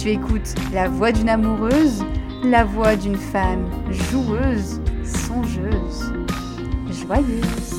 Tu 0.00 0.08
écoutes 0.08 0.54
la 0.72 0.88
voix 0.88 1.12
d'une 1.12 1.28
amoureuse, 1.28 2.02
la 2.42 2.64
voix 2.64 2.96
d'une 2.96 3.18
femme 3.18 3.70
joueuse, 3.90 4.80
songeuse, 5.04 6.14
joyeuse. 6.90 7.74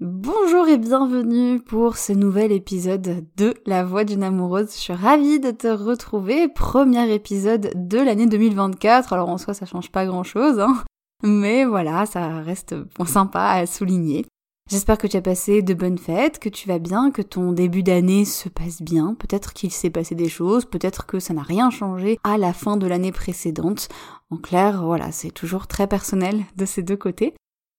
Bonjour 0.00 0.66
et 0.66 0.78
bienvenue 0.78 1.60
pour 1.60 1.96
ce 1.96 2.12
nouvel 2.12 2.50
épisode 2.50 3.24
de 3.36 3.54
La 3.66 3.84
Voix 3.84 4.02
d'une 4.02 4.24
amoureuse. 4.24 4.72
Je 4.72 4.78
suis 4.78 4.92
ravie 4.94 5.38
de 5.38 5.52
te 5.52 5.68
retrouver. 5.68 6.48
Premier 6.48 7.14
épisode 7.14 7.70
de 7.76 7.98
l'année 7.98 8.26
2024. 8.26 9.12
Alors 9.12 9.28
en 9.28 9.38
soi 9.38 9.54
ça 9.54 9.64
change 9.64 9.92
pas 9.92 10.06
grand 10.06 10.24
chose, 10.24 10.58
hein. 10.58 10.74
Mais 11.22 11.64
voilà, 11.64 12.06
ça 12.06 12.40
reste 12.40 12.74
sympa 13.06 13.42
à 13.42 13.66
souligner. 13.66 14.26
J'espère 14.68 14.98
que 14.98 15.06
tu 15.06 15.16
as 15.16 15.22
passé 15.22 15.62
de 15.62 15.74
bonnes 15.74 15.96
fêtes, 15.96 16.40
que 16.40 16.48
tu 16.48 16.66
vas 16.66 16.80
bien, 16.80 17.12
que 17.12 17.22
ton 17.22 17.52
début 17.52 17.84
d'année 17.84 18.24
se 18.24 18.48
passe 18.48 18.82
bien. 18.82 19.14
Peut-être 19.14 19.52
qu'il 19.52 19.70
s'est 19.70 19.90
passé 19.90 20.16
des 20.16 20.28
choses, 20.28 20.64
peut-être 20.64 21.06
que 21.06 21.20
ça 21.20 21.34
n'a 21.34 21.42
rien 21.42 21.70
changé 21.70 22.18
à 22.24 22.36
la 22.36 22.52
fin 22.52 22.76
de 22.76 22.88
l'année 22.88 23.12
précédente. 23.12 23.88
En 24.30 24.38
clair, 24.38 24.82
voilà, 24.84 25.12
c'est 25.12 25.30
toujours 25.30 25.68
très 25.68 25.86
personnel 25.86 26.42
de 26.56 26.64
ces 26.64 26.82
deux 26.82 26.96
côtés. 26.96 27.32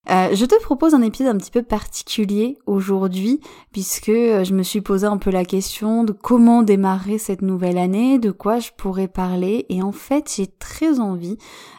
Euh, 0.10 0.34
je 0.34 0.46
te 0.46 0.56
propose 0.62 0.94
un 0.94 1.02
épisode 1.02 1.36
un 1.36 1.38
petit 1.38 1.52
peu 1.52 1.64
particulier 1.64 2.58
aujourd'hui, 2.66 3.42
puisque 3.74 4.10
euh, 4.10 4.46
je 4.46 4.54
me 4.54 4.64
suis 4.64 4.80
posé 4.80 5.06
un 5.06 5.18
peu 5.18 5.32
la 5.32 5.44
question 5.44 6.06
de 6.06 6.14
comment 6.14 6.64
démarrer 6.64 7.18
cette 7.18 7.42
nouvelle 7.42 7.78
année, 7.78 8.18
de 8.18 8.32
quoi 8.32 8.60
je 8.60 8.72
pourrais 8.78 9.10
parler, 9.10 9.66
et 9.68 9.84
en 9.84 9.92
fait 9.92 10.34
j'ai 10.38 10.48
très 10.48 11.02
envie 11.02 11.38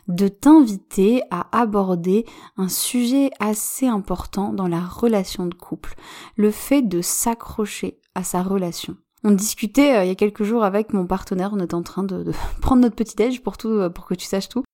de 0.08 0.28
t'inviter 0.28 1.22
à 1.30 1.46
aborder 1.58 2.26
un 2.58 2.68
sujet 2.68 3.30
assez 3.40 3.86
important 3.86 4.52
dans 4.52 4.68
la 4.68 4.80
relation 4.80 5.46
de 5.46 5.54
couple, 5.54 5.94
le 6.36 6.50
fait 6.50 6.82
de 6.82 7.00
s'accrocher 7.00 7.98
à 8.14 8.24
sa 8.24 8.42
relation. 8.42 8.96
On 9.24 9.30
discutait 9.30 9.96
euh, 9.96 10.04
il 10.04 10.08
y 10.08 10.12
a 10.12 10.16
quelques 10.16 10.44
jours 10.44 10.64
avec 10.64 10.92
mon 10.92 11.06
partenaire, 11.06 11.52
on 11.54 11.60
était 11.60 11.74
en 11.74 11.82
train 11.82 12.02
de, 12.02 12.30
prendre 12.60 12.82
notre 12.82 12.96
petit 12.96 13.16
déj 13.16 13.42
pour 13.42 13.56
tout, 13.56 13.88
pour 13.94 14.04
que 14.04 14.14
tu 14.14 14.26
saches 14.26 14.50
tout. 14.50 14.64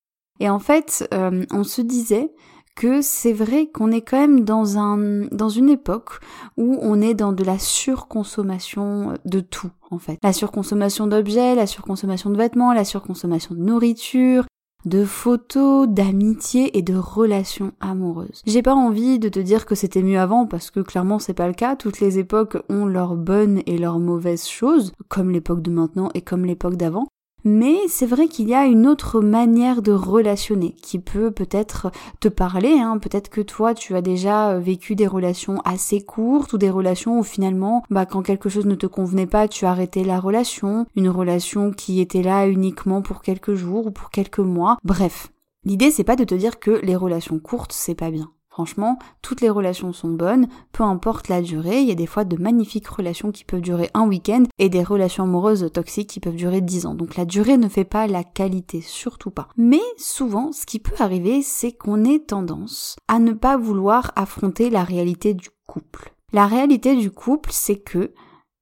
Et 0.40 0.50
en 0.50 0.58
fait, 0.58 1.08
on 1.52 1.62
se 1.62 1.80
disait 1.80 2.32
que 2.74 3.02
c'est 3.02 3.32
vrai 3.32 3.66
qu'on 3.66 3.90
est 3.90 4.00
quand 4.00 4.18
même 4.18 4.44
dans 4.44 4.78
un 4.78 5.26
dans 5.30 5.48
une 5.48 5.68
époque 5.68 6.20
où 6.56 6.78
on 6.80 7.00
est 7.00 7.14
dans 7.14 7.32
de 7.32 7.44
la 7.44 7.58
surconsommation 7.58 9.14
de 9.24 9.40
tout 9.40 9.70
en 9.90 9.98
fait. 9.98 10.18
La 10.22 10.32
surconsommation 10.32 11.06
d'objets, 11.06 11.54
la 11.54 11.66
surconsommation 11.66 12.30
de 12.30 12.36
vêtements, 12.36 12.72
la 12.72 12.84
surconsommation 12.84 13.54
de 13.54 13.60
nourriture, 13.60 14.44
de 14.84 15.04
photos, 15.04 15.88
d'amitié 15.88 16.76
et 16.76 16.82
de 16.82 16.94
relations 16.94 17.72
amoureuses. 17.80 18.42
J'ai 18.46 18.62
pas 18.62 18.74
envie 18.74 19.18
de 19.18 19.28
te 19.28 19.40
dire 19.40 19.66
que 19.66 19.74
c'était 19.74 20.02
mieux 20.02 20.18
avant 20.18 20.46
parce 20.46 20.70
que 20.70 20.80
clairement 20.80 21.18
c'est 21.18 21.34
pas 21.34 21.48
le 21.48 21.54
cas. 21.54 21.76
Toutes 21.76 22.00
les 22.00 22.18
époques 22.18 22.58
ont 22.68 22.86
leurs 22.86 23.16
bonnes 23.16 23.62
et 23.66 23.78
leurs 23.78 23.98
mauvaises 23.98 24.46
choses, 24.46 24.92
comme 25.08 25.30
l'époque 25.30 25.62
de 25.62 25.70
maintenant 25.70 26.10
et 26.14 26.22
comme 26.22 26.44
l'époque 26.44 26.76
d'avant. 26.76 27.06
Mais 27.44 27.76
c'est 27.88 28.06
vrai 28.06 28.26
qu'il 28.26 28.48
y 28.48 28.54
a 28.54 28.64
une 28.64 28.86
autre 28.86 29.20
manière 29.20 29.82
de 29.82 29.92
relationner 29.92 30.74
qui 30.82 30.98
peut 30.98 31.30
peut-être 31.30 31.92
te 32.20 32.28
parler. 32.28 32.78
Hein. 32.78 32.96
Peut-être 32.98 33.28
que 33.28 33.42
toi, 33.42 33.74
tu 33.74 33.94
as 33.94 34.00
déjà 34.00 34.52
euh, 34.52 34.58
vécu 34.58 34.96
des 34.96 35.06
relations 35.06 35.60
assez 35.66 36.00
courtes 36.00 36.54
ou 36.54 36.58
des 36.58 36.70
relations 36.70 37.18
où 37.18 37.22
finalement, 37.22 37.82
bah, 37.90 38.06
quand 38.06 38.22
quelque 38.22 38.48
chose 38.48 38.64
ne 38.64 38.74
te 38.74 38.86
convenait 38.86 39.26
pas, 39.26 39.46
tu 39.46 39.66
arrêtais 39.66 40.04
la 40.04 40.20
relation. 40.20 40.86
Une 40.96 41.10
relation 41.10 41.70
qui 41.70 42.00
était 42.00 42.22
là 42.22 42.46
uniquement 42.46 43.02
pour 43.02 43.20
quelques 43.20 43.54
jours 43.54 43.88
ou 43.88 43.90
pour 43.90 44.10
quelques 44.10 44.38
mois. 44.38 44.78
Bref. 44.82 45.30
L'idée, 45.66 45.90
c'est 45.90 46.04
pas 46.04 46.16
de 46.16 46.24
te 46.24 46.34
dire 46.34 46.58
que 46.58 46.80
les 46.82 46.96
relations 46.96 47.38
courtes, 47.38 47.72
c'est 47.72 47.94
pas 47.94 48.10
bien. 48.10 48.30
Franchement, 48.54 49.00
toutes 49.20 49.40
les 49.40 49.50
relations 49.50 49.92
sont 49.92 50.10
bonnes, 50.10 50.46
peu 50.70 50.84
importe 50.84 51.26
la 51.26 51.42
durée. 51.42 51.80
Il 51.80 51.88
y 51.88 51.90
a 51.90 51.96
des 51.96 52.06
fois 52.06 52.22
de 52.22 52.40
magnifiques 52.40 52.86
relations 52.86 53.32
qui 53.32 53.42
peuvent 53.42 53.60
durer 53.60 53.90
un 53.94 54.06
week-end 54.06 54.44
et 54.60 54.68
des 54.68 54.84
relations 54.84 55.24
amoureuses 55.24 55.68
toxiques 55.74 56.10
qui 56.10 56.20
peuvent 56.20 56.36
durer 56.36 56.60
dix 56.60 56.86
ans. 56.86 56.94
Donc 56.94 57.16
la 57.16 57.24
durée 57.24 57.56
ne 57.56 57.68
fait 57.68 57.82
pas 57.82 58.06
la 58.06 58.22
qualité, 58.22 58.80
surtout 58.80 59.32
pas. 59.32 59.48
Mais 59.56 59.80
souvent, 59.98 60.52
ce 60.52 60.66
qui 60.66 60.78
peut 60.78 60.94
arriver, 61.00 61.42
c'est 61.42 61.72
qu'on 61.72 62.04
ait 62.04 62.20
tendance 62.20 62.94
à 63.08 63.18
ne 63.18 63.32
pas 63.32 63.56
vouloir 63.56 64.12
affronter 64.14 64.70
la 64.70 64.84
réalité 64.84 65.34
du 65.34 65.48
couple. 65.66 66.14
La 66.32 66.46
réalité 66.46 66.94
du 66.94 67.10
couple, 67.10 67.50
c'est 67.52 67.80
que, 67.80 68.12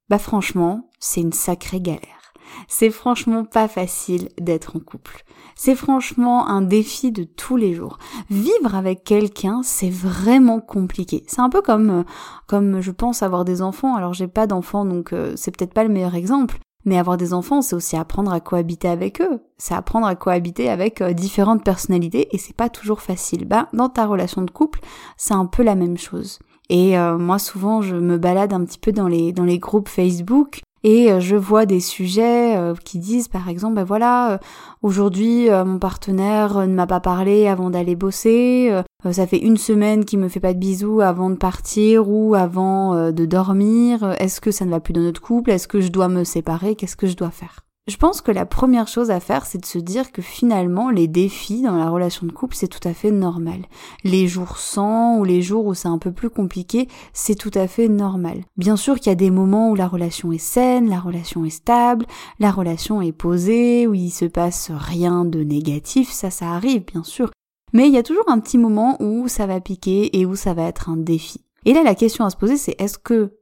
bah 0.09 0.19
franchement, 0.19 0.89
c'est 1.01 1.21
une 1.21 1.35
sacrée 1.35 1.83
galère. 1.83 2.22
C'est 2.69 2.91
franchement 2.91 3.45
pas 3.45 3.69
facile 3.69 4.29
d'être 4.41 4.77
en 4.77 4.81
couple. 4.81 5.25
C'est 5.55 5.75
franchement 5.75 6.49
un 6.49 6.63
défi 6.63 7.13
de 7.13 7.25
tous 7.25 7.57
les 7.57 7.75
jours. 7.75 7.99
Vivre 8.31 8.75
avec 8.75 9.05
quelqu'un, 9.05 9.61
c'est 9.63 9.91
vraiment 9.91 10.61
compliqué. 10.61 11.25
C'est 11.27 11.41
un 11.41 11.51
peu 11.51 11.63
comme 11.63 11.91
euh, 11.91 12.03
comme 12.47 12.81
je 12.81 12.91
pense 12.91 13.23
avoir 13.23 13.45
des 13.45 13.63
enfants. 13.63 13.95
Alors 13.95 14.15
j'ai 14.15 14.29
pas 14.29 14.47
d'enfants 14.47 14.85
donc 14.85 15.13
euh, 15.13 15.35
c'est 15.37 15.57
peut-être 15.57 15.75
pas 15.75 15.85
le 15.85 15.91
meilleur 15.91 16.15
exemple. 16.15 16.59
Mais 16.85 16.99
avoir 16.99 17.17
des 17.17 17.33
enfants, 17.33 17.63
c'est 17.63 17.77
aussi 17.77 17.97
apprendre 17.97 18.33
à 18.33 18.41
cohabiter 18.41 18.89
avec 18.89 19.21
eux. 19.21 19.41
C'est 19.57 19.75
apprendre 19.75 20.07
à 20.07 20.17
cohabiter 20.17 20.69
avec 20.69 21.01
euh, 21.01 21.13
différentes 21.13 21.63
personnalités 21.63 22.35
et 22.35 22.39
c'est 22.39 22.57
pas 22.57 22.69
toujours 22.69 23.01
facile. 23.01 23.47
Bah, 23.47 23.69
dans 23.73 23.89
ta 23.89 24.05
relation 24.05 24.43
de 24.43 24.51
couple, 24.51 24.81
c'est 25.17 25.35
un 25.35 25.47
peu 25.47 25.63
la 25.63 25.77
même 25.77 25.97
chose. 25.97 26.41
Et 26.71 26.97
moi, 26.97 27.39
souvent, 27.39 27.83
je 27.83 27.97
me 27.97 28.17
balade 28.17 28.55
un 28.55 28.65
petit 28.65 28.79
peu 28.79 28.93
dans 28.93 29.07
les 29.07 29.33
dans 29.33 29.45
les 29.45 29.59
groupes 29.59 29.91
Facebook 29.91 30.63
et 30.85 31.13
euh, 31.13 31.21
je 31.21 31.37
vois 31.37 31.67
des 31.67 31.81
sujets 31.81 32.57
euh, 32.57 32.75
qui 32.75 32.99
disent 32.99 33.29
par 33.29 33.49
exemple 33.49 33.75
ben 33.75 33.85
voilà 33.85 34.33
euh, 34.33 34.39
aujourd'hui 34.83 35.49
mon 35.51 35.79
partenaire 35.79 36.67
ne 36.67 36.75
m'a 36.75 36.87
pas 36.87 37.01
parlé 37.01 37.47
avant 37.47 37.71
d'aller 37.71 37.95
bosser 37.95 38.73
ça 39.11 39.27
fait 39.27 39.39
une 39.39 39.57
semaine 39.57 40.05
qu'il 40.05 40.19
me 40.19 40.29
fait 40.29 40.41
pas 40.41 40.55
de 40.55 40.59
bisous 40.59 41.01
avant 41.01 41.31
de 41.31 41.37
partir 41.37 42.09
ou 42.09 42.35
avant 42.35 43.11
de 43.11 43.27
dormir. 43.27 44.15
Est-ce 44.21 44.41
que 44.41 44.53
ça 44.53 44.65
ne 44.65 44.71
va 44.71 44.79
plus 44.79 44.93
dans 44.93 45.01
notre 45.01 45.21
couple? 45.21 45.51
Est-ce 45.51 45.67
que 45.67 45.81
je 45.81 45.89
dois 45.89 46.09
me 46.09 46.23
séparer? 46.23 46.77
Qu'est-ce 46.77 46.97
que 46.97 47.09
je 47.09 47.17
dois 47.17 47.31
faire? 47.31 47.65
Je 47.89 47.97
pense 47.97 48.21
que 48.21 48.31
la 48.31 48.47
première 48.47 48.87
chose 48.87 49.11
à 49.11 49.19
faire, 49.19 49.45
c'est 49.45 49.59
de 49.59 49.67
se 49.67 49.79
dire 49.79 50.13
que 50.13 50.23
finalement, 50.23 50.91
les 50.91 51.09
défis 51.09 51.63
dans 51.63 51.77
la 51.77 51.91
relation 51.91 52.27
de 52.27 52.33
couple, 52.33 52.55
c'est 52.55 52.69
tout 52.69 52.87
à 52.87 52.95
fait 52.95 53.11
normal. 53.11 53.63
Les 54.05 54.29
jours 54.29 54.59
sans 54.59 55.19
ou 55.19 55.25
les 55.25 55.43
jours 55.43 55.67
où 55.67 55.75
c'est 55.75 55.89
un 55.89 55.99
peu 55.99 56.13
plus 56.13 56.31
compliqué, 56.31 56.87
c'est 57.13 57.35
tout 57.35 57.51
à 57.55 57.67
fait 57.67 57.89
normal. 57.89 58.45
Bien 58.57 58.77
sûr 58.77 59.01
qu'il 59.01 59.11
y 59.11 59.13
a 59.13 59.17
des 59.17 59.33
moments 59.33 59.71
où 59.71 59.75
la 59.75 59.89
relation 59.89 60.31
est 60.31 60.39
saine, 60.39 60.89
la 60.89 61.01
relation 61.01 61.45
est 61.45 61.51
stable, 61.51 62.07
la 62.39 62.53
relation 62.53 63.03
est 63.03 63.11
posée, 63.11 63.89
où 63.89 63.95
il 63.95 64.11
se 64.11 64.27
passe 64.27 64.71
rien 64.73 65.25
de 65.25 65.43
négatif, 65.43 66.09
ça, 66.11 66.31
ça 66.31 66.53
arrive, 66.53 66.85
bien 66.85 67.03
sûr. 67.03 67.33
Mais 67.73 67.89
il 67.89 67.93
y 67.93 67.99
a 67.99 68.05
toujours 68.05 68.29
un 68.29 68.39
petit 68.39 68.59
moment 68.59 68.97
où 69.01 69.27
ça 69.27 69.47
va 69.47 69.61
piquer 69.61 70.17
et 70.17 70.25
où 70.25 70.37
ça 70.37 70.55
va 70.55 70.65
être 70.65 70.89
un 70.89 70.97
défi. 70.97 71.41
Et 71.65 71.73
là, 71.73 71.83
la 71.83 71.97
question 71.97 72.25
à 72.25 72.31
se 72.31 72.37
poser, 72.37 72.57
c'est 72.57 72.81
est-ce 72.81 72.99
que 72.99 73.39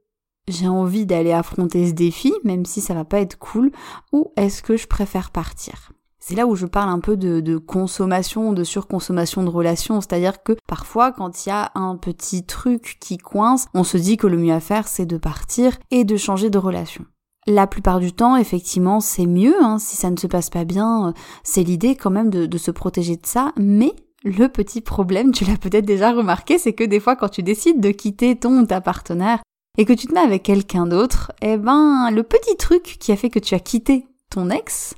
j'ai 0.47 0.67
envie 0.67 1.05
d'aller 1.05 1.31
affronter 1.31 1.87
ce 1.87 1.93
défi, 1.93 2.33
même 2.43 2.65
si 2.65 2.81
ça 2.81 2.93
va 2.93 3.05
pas 3.05 3.19
être 3.19 3.37
cool, 3.37 3.71
ou 4.11 4.31
est-ce 4.35 4.61
que 4.61 4.77
je 4.77 4.87
préfère 4.87 5.31
partir? 5.31 5.91
C'est 6.23 6.35
là 6.35 6.45
où 6.45 6.55
je 6.55 6.67
parle 6.67 6.89
un 6.89 6.99
peu 6.99 7.17
de, 7.17 7.57
consommation, 7.57 8.53
de 8.53 8.63
surconsommation 8.63 9.43
de 9.43 9.49
relations, 9.49 10.01
c'est-à-dire 10.01 10.43
que 10.43 10.53
parfois 10.67 11.11
quand 11.11 11.45
il 11.45 11.49
y 11.49 11.51
a 11.51 11.71
un 11.73 11.95
petit 11.97 12.45
truc 12.45 12.97
qui 12.99 13.17
coince, 13.17 13.67
on 13.73 13.83
se 13.83 13.97
dit 13.97 14.17
que 14.17 14.27
le 14.27 14.37
mieux 14.37 14.53
à 14.53 14.59
faire 14.59 14.87
c'est 14.87 15.07
de 15.07 15.17
partir 15.17 15.77
et 15.89 16.03
de 16.03 16.17
changer 16.17 16.51
de 16.51 16.59
relation. 16.59 17.05
La 17.47 17.65
plupart 17.65 17.99
du 17.99 18.13
temps, 18.13 18.35
effectivement, 18.35 18.99
c'est 18.99 19.25
mieux, 19.25 19.55
hein, 19.63 19.79
si 19.79 19.95
ça 19.95 20.11
ne 20.11 20.17
se 20.17 20.27
passe 20.27 20.51
pas 20.51 20.63
bien, 20.63 21.07
euh, 21.07 21.11
c'est 21.41 21.63
l'idée 21.63 21.95
quand 21.95 22.11
même 22.11 22.29
de, 22.29 22.45
de 22.45 22.57
se 22.59 22.69
protéger 22.69 23.15
de 23.15 23.25
ça, 23.25 23.51
mais 23.57 23.95
le 24.23 24.47
petit 24.47 24.81
problème, 24.81 25.31
tu 25.31 25.45
l'as 25.45 25.57
peut-être 25.57 25.85
déjà 25.85 26.11
remarqué, 26.11 26.59
c'est 26.59 26.73
que 26.73 26.83
des 26.83 26.99
fois 26.99 27.15
quand 27.15 27.29
tu 27.29 27.41
décides 27.41 27.81
de 27.81 27.89
quitter 27.89 28.37
ton 28.37 28.61
ou 28.61 28.65
ta 28.67 28.79
partenaire, 28.79 29.41
et 29.77 29.85
que 29.85 29.93
tu 29.93 30.07
te 30.07 30.13
mets 30.13 30.19
avec 30.19 30.43
quelqu'un 30.43 30.85
d'autre, 30.85 31.31
eh 31.41 31.57
ben, 31.57 32.11
le 32.11 32.23
petit 32.23 32.55
truc 32.57 32.97
qui 32.99 33.11
a 33.11 33.15
fait 33.15 33.29
que 33.29 33.39
tu 33.39 33.55
as 33.55 33.59
quitté 33.59 34.05
ton 34.29 34.49
ex 34.49 34.95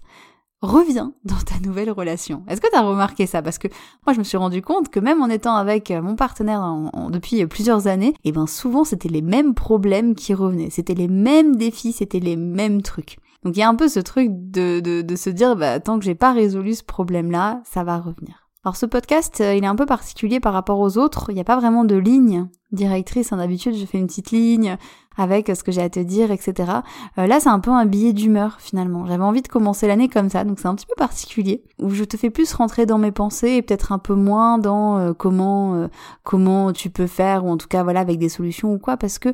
revient 0.62 1.10
dans 1.26 1.36
ta 1.36 1.60
nouvelle 1.60 1.92
relation. 1.92 2.44
Est-ce 2.48 2.62
que 2.62 2.70
tu 2.70 2.76
as 2.78 2.82
remarqué 2.82 3.26
ça? 3.26 3.42
Parce 3.42 3.58
que 3.58 3.68
moi, 4.06 4.14
je 4.14 4.20
me 4.20 4.24
suis 4.24 4.38
rendu 4.38 4.62
compte 4.62 4.90
que 4.90 5.00
même 5.00 5.22
en 5.22 5.28
étant 5.28 5.56
avec 5.56 5.92
mon 5.92 6.16
partenaire 6.16 6.64
depuis 7.10 7.46
plusieurs 7.46 7.88
années, 7.88 8.14
eh 8.24 8.32
ben, 8.32 8.48
souvent, 8.48 8.86
c'était 8.86 9.10
les 9.10 9.22
mêmes 9.22 9.54
problèmes 9.54 10.16
qui 10.16 10.34
revenaient. 10.34 10.70
C'était 10.70 10.94
les 10.94 11.10
mêmes 11.10 11.58
défis, 11.58 11.92
c'était 11.92 12.22
les 12.22 12.38
mêmes 12.38 12.82
trucs. 12.82 13.18
Donc, 13.44 13.58
il 13.58 13.60
y 13.60 13.64
a 13.64 13.68
un 13.68 13.76
peu 13.76 13.90
ce 13.90 14.00
truc 14.00 14.30
de, 14.32 14.80
de, 14.80 15.02
de 15.02 15.16
se 15.18 15.30
dire, 15.30 15.58
bah, 15.58 15.82
tant 15.82 16.00
que 16.00 16.06
j'ai 16.06 16.16
pas 16.16 16.32
résolu 16.32 16.76
ce 16.76 16.84
problème-là, 16.84 17.62
ça 17.66 17.84
va 17.84 18.00
revenir. 18.00 18.43
Alors 18.66 18.78
ce 18.78 18.86
podcast, 18.86 19.42
euh, 19.42 19.56
il 19.56 19.66
est 19.66 19.68
un 19.68 19.76
peu 19.76 19.86
particulier 19.86 20.40
par 20.40 20.54
rapport 20.54 20.80
aux 20.80 20.98
autres. 20.98 21.26
Il 21.28 21.36
n'y 21.36 21.42
a 21.42 21.44
pas 21.44 21.58
vraiment 21.58 21.84
de 21.84 21.96
ligne 21.96 22.48
directrice. 22.72 23.34
En 23.34 23.40
habitude, 23.40 23.76
je 23.76 23.86
fais 23.86 23.98
une 23.98 24.08
petite 24.08 24.32
ligne 24.32 24.78
avec 25.18 25.52
ce 25.54 25.64
que 25.64 25.72
j'ai 25.74 25.82
à 25.82 25.90
te 25.90 26.00
dire, 26.00 26.32
etc. 26.32 26.72
Euh, 27.18 27.28
là, 27.28 27.42
c'est 27.42 27.50
un 27.50 27.60
peu 27.60 27.72
un 27.72 27.86
billet 27.86 28.14
d'humeur 28.14 28.62
finalement. 28.62 29.06
J'avais 29.06 29.24
envie 29.24 29.42
de 29.42 29.50
commencer 29.50 29.86
l'année 29.86 30.08
comme 30.08 30.30
ça, 30.30 30.46
donc 30.46 30.60
c'est 30.62 30.70
un 30.70 30.76
petit 30.76 30.86
peu 30.86 30.96
particulier 30.96 31.62
où 31.78 31.90
je 31.90 32.06
te 32.06 32.16
fais 32.16 32.30
plus 32.30 32.54
rentrer 32.54 32.86
dans 32.86 32.98
mes 32.98 33.12
pensées 33.12 33.52
et 33.52 33.62
peut-être 33.62 33.92
un 33.92 34.00
peu 34.00 34.16
moins 34.16 34.58
dans 34.58 34.98
euh, 34.98 35.12
comment 35.12 35.90
comment 36.24 36.72
tu 36.72 36.90
peux 36.90 37.08
faire 37.08 37.44
ou 37.44 37.50
en 37.50 37.58
tout 37.58 37.68
cas 37.68 37.84
voilà 37.84 38.00
avec 38.00 38.18
des 38.18 38.30
solutions 38.30 38.72
ou 38.72 38.80
quoi 38.80 38.96
parce 38.96 39.20
que 39.20 39.34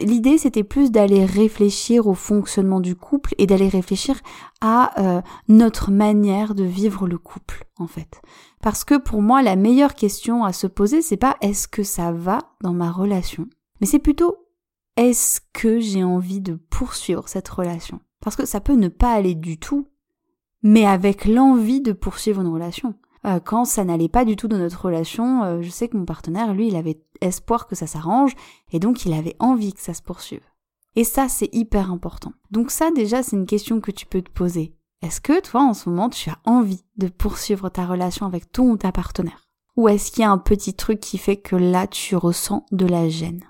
L'idée, 0.00 0.38
c'était 0.38 0.64
plus 0.64 0.90
d'aller 0.90 1.24
réfléchir 1.24 2.06
au 2.06 2.14
fonctionnement 2.14 2.80
du 2.80 2.96
couple 2.96 3.34
et 3.38 3.46
d'aller 3.46 3.68
réfléchir 3.68 4.20
à 4.60 5.22
notre 5.46 5.90
manière 5.90 6.54
de 6.54 6.64
vivre 6.64 7.06
le 7.06 7.18
couple, 7.18 7.64
en 7.78 7.86
fait. 7.86 8.20
Parce 8.60 8.84
que 8.84 8.98
pour 8.98 9.22
moi, 9.22 9.40
la 9.40 9.54
meilleure 9.54 9.94
question 9.94 10.44
à 10.44 10.52
se 10.52 10.66
poser, 10.66 11.00
c'est 11.00 11.16
pas 11.16 11.36
est-ce 11.40 11.68
que 11.68 11.84
ça 11.84 12.10
va 12.10 12.40
dans 12.60 12.72
ma 12.72 12.90
relation, 12.90 13.46
mais 13.80 13.86
c'est 13.86 14.00
plutôt 14.00 14.36
est-ce 14.96 15.40
que 15.52 15.78
j'ai 15.78 16.02
envie 16.02 16.40
de 16.40 16.54
poursuivre 16.54 17.28
cette 17.28 17.48
relation? 17.48 18.00
Parce 18.20 18.34
que 18.34 18.46
ça 18.46 18.60
peut 18.60 18.74
ne 18.74 18.88
pas 18.88 19.12
aller 19.12 19.36
du 19.36 19.58
tout, 19.58 19.86
mais 20.64 20.84
avec 20.86 21.24
l'envie 21.24 21.80
de 21.80 21.92
poursuivre 21.92 22.40
une 22.40 22.52
relation. 22.52 22.94
Euh, 23.26 23.40
quand 23.40 23.64
ça 23.64 23.84
n'allait 23.84 24.08
pas 24.08 24.24
du 24.24 24.36
tout 24.36 24.48
dans 24.48 24.58
notre 24.58 24.84
relation, 24.84 25.42
euh, 25.42 25.62
je 25.62 25.70
sais 25.70 25.88
que 25.88 25.96
mon 25.96 26.04
partenaire, 26.04 26.54
lui, 26.54 26.68
il 26.68 26.76
avait 26.76 27.00
espoir 27.20 27.66
que 27.66 27.74
ça 27.74 27.86
s'arrange, 27.86 28.34
et 28.72 28.78
donc 28.78 29.04
il 29.04 29.12
avait 29.12 29.36
envie 29.38 29.72
que 29.72 29.80
ça 29.80 29.94
se 29.94 30.02
poursuive. 30.02 30.44
Et 30.96 31.04
ça, 31.04 31.28
c'est 31.28 31.52
hyper 31.52 31.90
important. 31.90 32.32
Donc 32.50 32.70
ça, 32.70 32.90
déjà, 32.90 33.22
c'est 33.22 33.36
une 33.36 33.46
question 33.46 33.80
que 33.80 33.90
tu 33.90 34.06
peux 34.06 34.22
te 34.22 34.30
poser. 34.30 34.74
Est-ce 35.02 35.20
que 35.20 35.40
toi, 35.40 35.62
en 35.62 35.74
ce 35.74 35.88
moment, 35.88 36.10
tu 36.10 36.30
as 36.30 36.38
envie 36.44 36.82
de 36.96 37.08
poursuivre 37.08 37.68
ta 37.68 37.86
relation 37.86 38.26
avec 38.26 38.50
ton 38.50 38.70
ou 38.70 38.76
ta 38.76 38.90
partenaire? 38.90 39.46
Ou 39.76 39.88
est-ce 39.88 40.10
qu'il 40.10 40.22
y 40.22 40.24
a 40.24 40.30
un 40.30 40.38
petit 40.38 40.74
truc 40.74 40.98
qui 40.98 41.18
fait 41.18 41.36
que 41.36 41.54
là, 41.54 41.86
tu 41.86 42.16
ressens 42.16 42.66
de 42.72 42.86
la 42.86 43.08
gêne? 43.08 43.44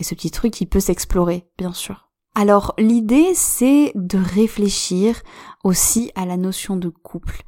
Et 0.00 0.04
ce 0.04 0.14
petit 0.14 0.32
truc, 0.32 0.60
il 0.60 0.66
peut 0.66 0.80
s'explorer, 0.80 1.48
bien 1.56 1.72
sûr. 1.72 2.08
Alors, 2.34 2.74
l'idée, 2.78 3.32
c'est 3.34 3.92
de 3.94 4.18
réfléchir 4.18 5.22
aussi 5.64 6.10
à 6.14 6.26
la 6.26 6.36
notion 6.36 6.76
de 6.76 6.88
couple 6.88 7.42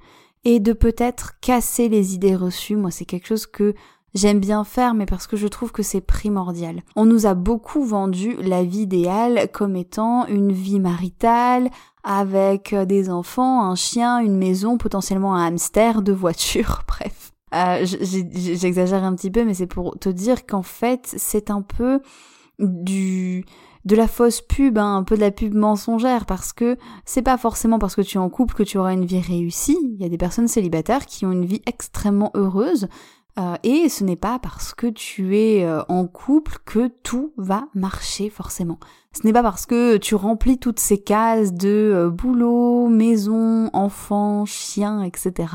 et 0.44 0.60
de 0.60 0.72
peut-être 0.72 1.38
casser 1.40 1.88
les 1.88 2.14
idées 2.14 2.37
reçues. 2.37 2.76
Moi, 2.76 2.90
c'est 2.90 3.04
quelque 3.04 3.26
chose 3.26 3.46
que 3.46 3.75
J'aime 4.12 4.40
bien 4.40 4.64
faire, 4.64 4.94
mais 4.94 5.06
parce 5.06 5.28
que 5.28 5.37
je 5.37 5.46
trouve 5.46 5.70
que 5.70 5.84
c'est 5.84 6.00
primordial. 6.00 6.82
On 6.96 7.04
nous 7.04 7.26
a 7.26 7.34
beaucoup 7.34 7.84
vendu 7.84 8.34
la 8.40 8.64
vie 8.64 8.81
idéale 8.81 9.48
comme 9.52 9.76
étant 9.76 10.26
une 10.26 10.50
vie 10.50 10.81
maritale, 10.81 11.70
avec 12.02 12.72
euh, 12.72 12.84
des 12.84 13.10
enfants, 13.10 13.62
un 13.62 13.75
chien, 13.76 14.19
une 14.19 14.37
maison, 14.37 14.78
potentiellement 14.78 15.34
un 15.34 15.46
hamster, 15.46 16.02
deux 16.02 16.12
voitures, 16.12 16.82
bref. 16.88 17.32
Euh, 17.54 17.84
J'exagère 17.84 19.04
un 19.04 19.14
petit 19.14 19.31
peu, 19.31 19.44
mais 19.44 19.54
c'est 19.54 19.66
pour 19.66 19.96
te 19.98 20.08
dire 20.08 20.46
qu'en 20.46 20.62
fait, 20.62 21.14
c'est 21.16 21.50
un 21.50 21.62
peu 21.62 22.00
du 22.58 23.44
de 23.84 23.96
la 23.96 24.08
fausse 24.08 24.40
pub, 24.40 24.78
hein, 24.78 24.96
un 24.96 25.04
peu 25.04 25.16
de 25.16 25.20
la 25.20 25.30
pub 25.30 25.54
mensongère, 25.54 26.26
parce 26.26 26.52
que 26.52 26.76
c'est 27.04 27.22
pas 27.22 27.38
forcément 27.38 27.78
parce 27.78 27.96
que 27.96 28.02
tu 28.02 28.18
es 28.18 28.20
en 28.20 28.28
couple 28.28 28.54
que 28.54 28.62
tu 28.62 28.78
auras 28.78 28.92
une 28.92 29.06
vie 29.06 29.20
réussie. 29.20 29.78
Il 29.82 30.02
y 30.02 30.04
a 30.04 30.08
des 30.08 30.18
personnes 30.18 30.48
célibataires 30.48 31.06
qui 31.06 31.24
ont 31.24 31.32
une 31.32 31.46
vie 31.46 31.62
extrêmement 31.66 32.30
heureuse, 32.34 32.88
euh, 33.38 33.54
et 33.62 33.88
ce 33.88 34.04
n'est 34.04 34.16
pas 34.16 34.38
parce 34.38 34.74
que 34.74 34.86
tu 34.86 35.36
es 35.36 35.64
euh, 35.64 35.82
en 35.88 36.06
couple 36.06 36.58
que 36.64 36.88
tout 37.02 37.32
va 37.36 37.68
marcher 37.74 38.28
forcément. 38.28 38.78
Ce 39.12 39.26
n'est 39.26 39.32
pas 39.32 39.42
parce 39.42 39.66
que 39.66 39.96
tu 39.96 40.14
remplis 40.14 40.58
toutes 40.58 40.80
ces 40.80 40.98
cases 41.02 41.52
de 41.52 41.68
euh, 41.68 42.10
boulot, 42.10 42.88
maison, 42.88 43.70
enfant, 43.72 44.44
chien, 44.46 45.02
etc. 45.02 45.48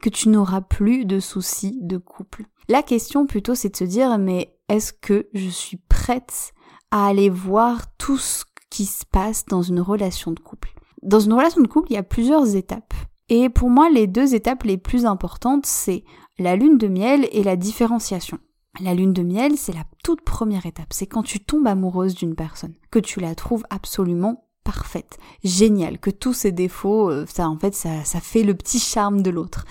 que 0.00 0.10
tu 0.10 0.28
n'auras 0.28 0.60
plus 0.60 1.04
de 1.04 1.20
soucis 1.20 1.78
de 1.80 1.96
couple. 1.96 2.44
La 2.68 2.82
question 2.82 3.26
plutôt 3.26 3.54
c'est 3.54 3.70
de 3.70 3.76
se 3.76 3.84
dire 3.84 4.18
mais 4.18 4.54
est-ce 4.68 4.92
que 4.92 5.28
je 5.32 5.48
suis 5.48 5.76
prête 5.76 6.52
à 6.92 7.06
aller 7.06 7.30
voir 7.30 7.96
tout 7.96 8.18
ce 8.18 8.44
qui 8.70 8.84
se 8.84 9.04
passe 9.04 9.46
dans 9.46 9.62
une 9.62 9.80
relation 9.80 10.30
de 10.30 10.38
couple 10.38 10.72
Dans 11.02 11.20
une 11.20 11.32
relation 11.32 11.62
de 11.62 11.66
couple 11.66 11.90
il 11.90 11.94
y 11.94 11.98
a 11.98 12.04
plusieurs 12.04 12.54
étapes. 12.54 12.94
Et 13.28 13.48
pour 13.48 13.70
moi, 13.70 13.88
les 13.88 14.06
deux 14.06 14.34
étapes 14.34 14.64
les 14.64 14.76
plus 14.76 15.06
importantes, 15.06 15.64
c'est 15.64 16.04
la 16.38 16.54
lune 16.54 16.76
de 16.76 16.88
miel 16.88 17.26
et 17.32 17.42
la 17.42 17.56
différenciation. 17.56 18.38
La 18.80 18.94
lune 18.94 19.14
de 19.14 19.22
miel, 19.22 19.56
c'est 19.56 19.72
la 19.72 19.84
toute 20.04 20.20
première 20.20 20.66
étape. 20.66 20.92
C'est 20.92 21.06
quand 21.06 21.22
tu 21.22 21.40
tombes 21.40 21.66
amoureuse 21.66 22.14
d'une 22.14 22.34
personne, 22.34 22.74
que 22.90 22.98
tu 22.98 23.20
la 23.20 23.34
trouves 23.34 23.64
absolument 23.70 24.44
parfaite, 24.62 25.18
géniale, 25.42 25.98
que 25.98 26.10
tous 26.10 26.34
ses 26.34 26.52
défauts, 26.52 27.10
euh, 27.10 27.24
ça 27.26 27.48
en 27.48 27.58
fait, 27.58 27.74
ça, 27.74 28.04
ça 28.04 28.20
fait 28.20 28.42
le 28.42 28.54
petit 28.54 28.78
charme 28.78 29.22
de 29.22 29.30
l'autre, 29.30 29.64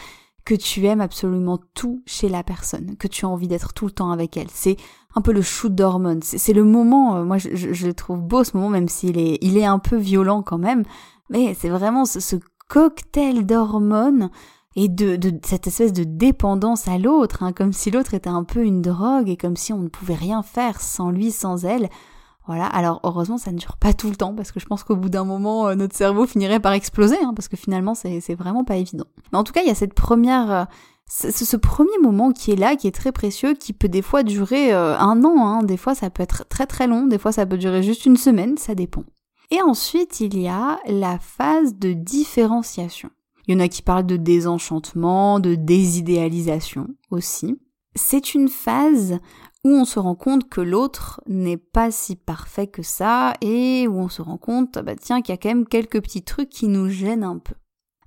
que 0.43 0.55
tu 0.55 0.85
aimes 0.85 1.01
absolument 1.01 1.59
tout 1.75 2.01
chez 2.05 2.29
la 2.29 2.43
personne, 2.43 2.97
que 2.97 3.07
tu 3.07 3.25
as 3.25 3.29
envie 3.29 3.47
d'être 3.47 3.73
tout 3.73 3.85
le 3.85 3.91
temps 3.91 4.11
avec 4.11 4.37
elle. 4.37 4.49
C'est 4.49 4.77
un 5.15 5.21
peu 5.21 5.31
le 5.31 5.41
shoot 5.41 5.73
d'hormones. 5.73 6.21
C'est 6.21 6.53
le 6.53 6.63
moment, 6.63 7.17
euh, 7.17 7.23
moi 7.23 7.37
je, 7.37 7.49
je, 7.53 7.87
le 7.87 7.93
trouve 7.93 8.21
beau 8.21 8.43
ce 8.43 8.55
moment, 8.55 8.69
même 8.69 8.87
s'il 8.87 9.17
est, 9.17 9.37
il 9.41 9.57
est 9.57 9.65
un 9.65 9.79
peu 9.79 9.97
violent 9.97 10.41
quand 10.41 10.57
même, 10.57 10.83
mais 11.29 11.55
c'est 11.57 11.69
vraiment 11.69 12.05
ce, 12.05 12.19
ce 12.19 12.37
cocktail 12.67 13.45
d'hormones 13.45 14.29
et 14.75 14.87
de, 14.87 15.17
de, 15.17 15.33
cette 15.43 15.67
espèce 15.67 15.91
de 15.91 16.05
dépendance 16.05 16.87
à 16.87 16.97
l'autre, 16.97 17.43
hein, 17.43 17.51
comme 17.51 17.73
si 17.73 17.91
l'autre 17.91 18.13
était 18.13 18.29
un 18.29 18.43
peu 18.43 18.63
une 18.63 18.81
drogue 18.81 19.29
et 19.29 19.35
comme 19.35 19.57
si 19.57 19.73
on 19.73 19.79
ne 19.79 19.89
pouvait 19.89 20.15
rien 20.15 20.43
faire 20.43 20.79
sans 20.79 21.11
lui, 21.11 21.31
sans 21.31 21.65
elle. 21.65 21.89
Voilà, 22.47 22.65
alors 22.65 22.99
heureusement 23.03 23.37
ça 23.37 23.51
ne 23.51 23.57
dure 23.57 23.77
pas 23.77 23.93
tout 23.93 24.09
le 24.09 24.15
temps 24.15 24.33
parce 24.33 24.51
que 24.51 24.59
je 24.59 24.65
pense 24.65 24.83
qu'au 24.83 24.95
bout 24.95 25.09
d'un 25.09 25.25
moment 25.25 25.67
euh, 25.67 25.75
notre 25.75 25.95
cerveau 25.95 26.25
finirait 26.25 26.59
par 26.59 26.73
exploser 26.73 27.17
hein, 27.23 27.33
parce 27.35 27.47
que 27.47 27.55
finalement 27.55 27.93
c'est 27.93 28.33
vraiment 28.33 28.63
pas 28.63 28.77
évident. 28.77 29.05
Mais 29.31 29.37
en 29.37 29.43
tout 29.43 29.53
cas 29.53 29.61
il 29.61 29.67
y 29.67 29.71
a 29.71 29.75
cette 29.75 29.93
première... 29.93 30.51
Euh, 30.51 30.65
ce, 31.07 31.57
premier 31.57 31.97
moment 32.01 32.31
qui 32.31 32.51
est 32.51 32.55
là, 32.55 32.75
qui 32.75 32.87
est 32.87 32.95
très 32.95 33.11
précieux, 33.11 33.53
qui 33.53 33.73
peut 33.73 33.89
des 33.89 34.01
fois 34.01 34.23
durer 34.23 34.73
euh, 34.73 34.97
un 34.97 35.23
an, 35.23 35.45
hein. 35.45 35.63
des 35.63 35.77
fois 35.77 35.93
ça 35.93 36.09
peut 36.09 36.23
être 36.23 36.47
très 36.47 36.65
très 36.65 36.87
long, 36.87 37.05
des 37.05 37.17
fois 37.17 37.31
ça 37.31 37.45
peut 37.45 37.57
durer 37.57 37.83
juste 37.83 38.05
une 38.05 38.17
semaine, 38.17 38.57
ça 38.57 38.75
dépend. 38.75 39.03
Et 39.49 39.61
ensuite 39.61 40.21
il 40.21 40.39
y 40.39 40.47
a 40.47 40.79
la 40.87 41.19
phase 41.19 41.75
de 41.75 41.91
différenciation. 41.91 43.09
Il 43.47 43.55
y 43.55 43.57
en 43.57 43.59
a 43.59 43.67
qui 43.67 43.81
parlent 43.81 44.05
de 44.05 44.17
désenchantement, 44.17 45.39
de 45.39 45.55
désidéalisation 45.55 46.87
aussi. 47.09 47.59
C'est 47.95 48.33
une 48.33 48.47
phase 48.47 49.19
où 49.63 49.69
on 49.69 49.85
se 49.85 49.99
rend 49.99 50.15
compte 50.15 50.49
que 50.49 50.61
l'autre 50.61 51.21
n'est 51.27 51.57
pas 51.57 51.91
si 51.91 52.15
parfait 52.15 52.67
que 52.67 52.83
ça 52.83 53.33
et 53.41 53.87
où 53.87 53.99
on 53.99 54.09
se 54.09 54.21
rend 54.21 54.37
compte, 54.37 54.79
bah 54.79 54.95
tiens, 54.95 55.21
qu'il 55.21 55.33
y 55.33 55.37
a 55.37 55.37
quand 55.37 55.49
même 55.49 55.67
quelques 55.67 56.01
petits 56.01 56.23
trucs 56.23 56.49
qui 56.49 56.67
nous 56.67 56.89
gênent 56.89 57.23
un 57.23 57.37
peu. 57.37 57.55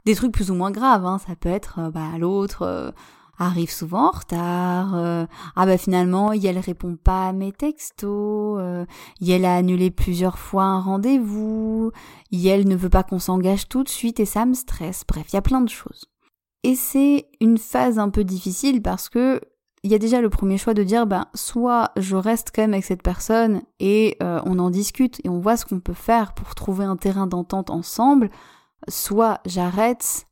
Des 0.07 0.15
trucs 0.15 0.33
plus 0.33 0.51
ou 0.51 0.55
moins 0.55 0.71
graves, 0.71 1.07
hein. 1.07 1.19
ça 1.19 1.35
peut 1.35 1.49
être, 1.49 1.79
euh, 1.79 1.91
bah 1.91 2.19
l'autre, 2.19 2.63
euh, 2.63 2.91
arrive 3.39 3.71
souvent 3.71 4.09
en 4.09 4.11
retard. 4.11 4.95
Euh, 4.95 5.27
ah 5.57 5.67
bah 5.67 5.79
finalement, 5.79 6.33
elle 6.33 6.59
répond 6.59 6.97
pas 6.97 7.29
à 7.29 7.33
mes 7.33 7.53
textos. 7.53 8.59
Euh, 8.61 8.85
a 9.29 9.57
annulé 9.57 9.91
plusieurs 9.91 10.39
fois 10.39 10.65
un 10.65 10.81
rendez-vous. 10.81 11.93
elle 12.33 12.69
ne 12.69 12.77
veut 12.77 12.91
pas 12.91 13.03
qu'on 13.03 13.19
s'engage 13.19 13.69
tout 13.69 13.83
de 13.83 13.89
suite 13.89 14.21
et 14.21 14.25
ça 14.25 14.47
me 14.47 14.55
stresse. 14.55 15.05
Bref, 15.07 15.27
il 15.31 15.35
y 15.35 15.39
a 15.39 15.43
plein 15.43 15.61
de 15.61 15.69
choses. 15.69 16.07
Et 16.63 16.75
c'est 16.77 17.27
une 17.41 17.59
phase 17.59 17.99
un 17.99 18.09
peu 18.09 18.25
difficile 18.25 18.81
parce 18.81 19.09
que 19.09 19.41
il 19.83 19.93
y 19.93 19.95
a 19.95 19.99
déjà 19.99 20.23
le 20.23 20.31
premier 20.31 20.57
choix 20.57 20.73
de 20.73 20.83
dire 20.83 21.07
ben 21.07 21.27
soit 21.35 21.91
je 21.99 22.17
reste 22.17 22.53
quand 22.55 22.63
même 22.63 22.73
avec 22.73 22.87
cette 22.87 23.03
personne 23.03 23.61
et 23.81 24.17
euh, 24.23 24.41
on 24.47 24.59
en 24.59 24.71
discute 24.71 25.21
et 25.25 25.29
on 25.29 25.41
voit 25.41 25.59
ce 25.59 25.67
qu'on 25.67 25.81
peut 25.81 25.93
faire 25.93 26.33
pour 26.33 26.55
trouver 26.55 26.87
un 26.87 26.97
terrain 26.97 27.27
d'entente 27.27 27.69
ensemble, 27.69 28.31
soit 28.89 29.41
j'arrête 29.47 30.27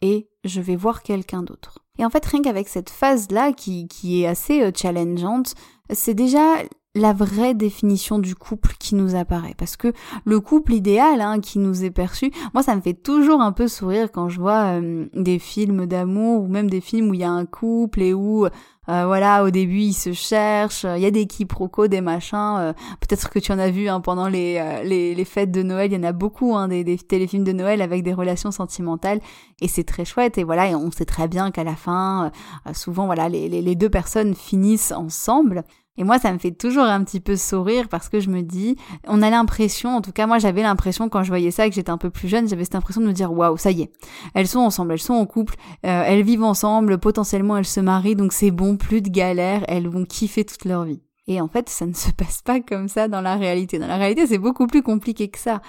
et 0.00 0.28
je 0.44 0.60
vais 0.60 0.76
voir 0.76 1.02
quelqu'un 1.02 1.42
d'autre. 1.42 1.84
Et 1.98 2.04
en 2.04 2.10
fait, 2.10 2.24
rien 2.24 2.42
qu'avec 2.42 2.68
cette 2.68 2.90
phase-là, 2.90 3.52
qui, 3.52 3.88
qui 3.88 4.22
est 4.22 4.26
assez 4.26 4.62
euh, 4.62 4.70
challengeante, 4.74 5.54
c'est 5.90 6.14
déjà 6.14 6.62
la 6.94 7.12
vraie 7.12 7.54
définition 7.54 8.18
du 8.18 8.34
couple 8.34 8.74
qui 8.78 8.94
nous 8.94 9.14
apparaît. 9.14 9.54
Parce 9.56 9.76
que 9.76 9.92
le 10.24 10.40
couple 10.40 10.74
idéal 10.74 11.20
hein, 11.20 11.40
qui 11.40 11.58
nous 11.58 11.84
est 11.84 11.90
perçu, 11.90 12.30
moi 12.54 12.62
ça 12.62 12.74
me 12.74 12.80
fait 12.80 12.94
toujours 12.94 13.40
un 13.40 13.52
peu 13.52 13.68
sourire 13.68 14.10
quand 14.10 14.28
je 14.28 14.40
vois 14.40 14.80
euh, 14.80 15.06
des 15.14 15.38
films 15.38 15.86
d'amour 15.86 16.42
ou 16.42 16.48
même 16.48 16.70
des 16.70 16.80
films 16.80 17.10
où 17.10 17.14
il 17.14 17.20
y 17.20 17.24
a 17.24 17.30
un 17.30 17.46
couple 17.46 18.02
et 18.02 18.14
où 18.14 18.46
euh, 18.88 19.06
voilà 19.06 19.44
au 19.44 19.50
début 19.50 19.80
ils 19.80 19.94
se 19.94 20.12
cherchent, 20.12 20.84
il 20.84 21.02
y 21.02 21.06
a 21.06 21.10
des 21.10 21.26
quiproquos, 21.26 21.88
des 21.88 22.00
machins. 22.00 22.56
Euh, 22.58 22.72
peut-être 23.00 23.30
que 23.30 23.38
tu 23.38 23.52
en 23.52 23.58
as 23.58 23.70
vu 23.70 23.88
hein, 23.88 24.00
pendant 24.00 24.28
les, 24.28 24.82
les, 24.84 25.14
les, 25.14 25.24
fêtes 25.24 25.50
de 25.50 25.62
Noël, 25.62 25.92
il 25.92 25.96
y 25.96 25.98
en 25.98 26.08
a 26.08 26.12
beaucoup 26.12 26.56
hein, 26.56 26.68
des, 26.68 26.84
des, 26.84 26.98
téléfilms 26.98 27.44
de 27.44 27.52
Noël 27.52 27.82
avec 27.82 28.02
des 28.02 28.12
relations 28.12 28.50
sentimentales 28.50 29.20
et 29.60 29.68
c'est 29.68 29.84
très 29.84 30.04
chouette 30.04 30.38
et 30.38 30.44
voilà 30.44 30.68
et 30.68 30.74
on 30.74 30.90
sait 30.90 31.04
très 31.04 31.28
bien 31.28 31.50
qu'à 31.50 31.64
la 31.64 31.76
fin 31.76 32.30
souvent 32.72 33.06
voilà 33.06 33.28
les, 33.28 33.48
les, 33.48 33.62
les 33.62 33.74
deux 33.74 33.90
personnes 33.90 34.34
finissent 34.34 34.92
ensemble 34.92 35.64
et 35.98 36.04
moi, 36.04 36.20
ça 36.20 36.32
me 36.32 36.38
fait 36.38 36.52
toujours 36.52 36.84
un 36.84 37.02
petit 37.02 37.18
peu 37.18 37.36
sourire 37.36 37.88
parce 37.88 38.08
que 38.08 38.20
je 38.20 38.30
me 38.30 38.42
dis, 38.42 38.76
on 39.08 39.20
a 39.20 39.30
l'impression, 39.30 39.96
en 39.96 40.00
tout 40.00 40.12
cas 40.12 40.28
moi 40.28 40.38
j'avais 40.38 40.62
l'impression 40.62 41.08
quand 41.08 41.24
je 41.24 41.28
voyais 41.28 41.50
ça, 41.50 41.68
que 41.68 41.74
j'étais 41.74 41.90
un 41.90 41.98
peu 41.98 42.08
plus 42.08 42.28
jeune, 42.28 42.48
j'avais 42.48 42.62
cette 42.62 42.76
impression 42.76 43.00
de 43.02 43.08
me 43.08 43.12
dire, 43.12 43.32
waouh, 43.32 43.56
ça 43.56 43.72
y 43.72 43.82
est, 43.82 43.92
elles 44.34 44.46
sont 44.46 44.60
ensemble, 44.60 44.92
elles 44.92 45.00
sont 45.00 45.14
en 45.14 45.26
couple, 45.26 45.56
euh, 45.84 46.04
elles 46.06 46.22
vivent 46.22 46.44
ensemble, 46.44 46.98
potentiellement 46.98 47.56
elles 47.56 47.64
se 47.64 47.80
marient, 47.80 48.14
donc 48.14 48.32
c'est 48.32 48.52
bon, 48.52 48.76
plus 48.76 49.02
de 49.02 49.08
galères, 49.08 49.64
elles 49.66 49.88
vont 49.88 50.04
kiffer 50.04 50.44
toute 50.44 50.64
leur 50.64 50.84
vie. 50.84 51.02
Et 51.26 51.40
en 51.40 51.48
fait, 51.48 51.68
ça 51.68 51.84
ne 51.84 51.92
se 51.94 52.12
passe 52.12 52.42
pas 52.42 52.60
comme 52.60 52.88
ça 52.88 53.08
dans 53.08 53.20
la 53.20 53.34
réalité. 53.34 53.80
Dans 53.80 53.88
la 53.88 53.96
réalité, 53.96 54.26
c'est 54.28 54.38
beaucoup 54.38 54.68
plus 54.68 54.82
compliqué 54.82 55.28
que 55.28 55.38
ça 55.38 55.60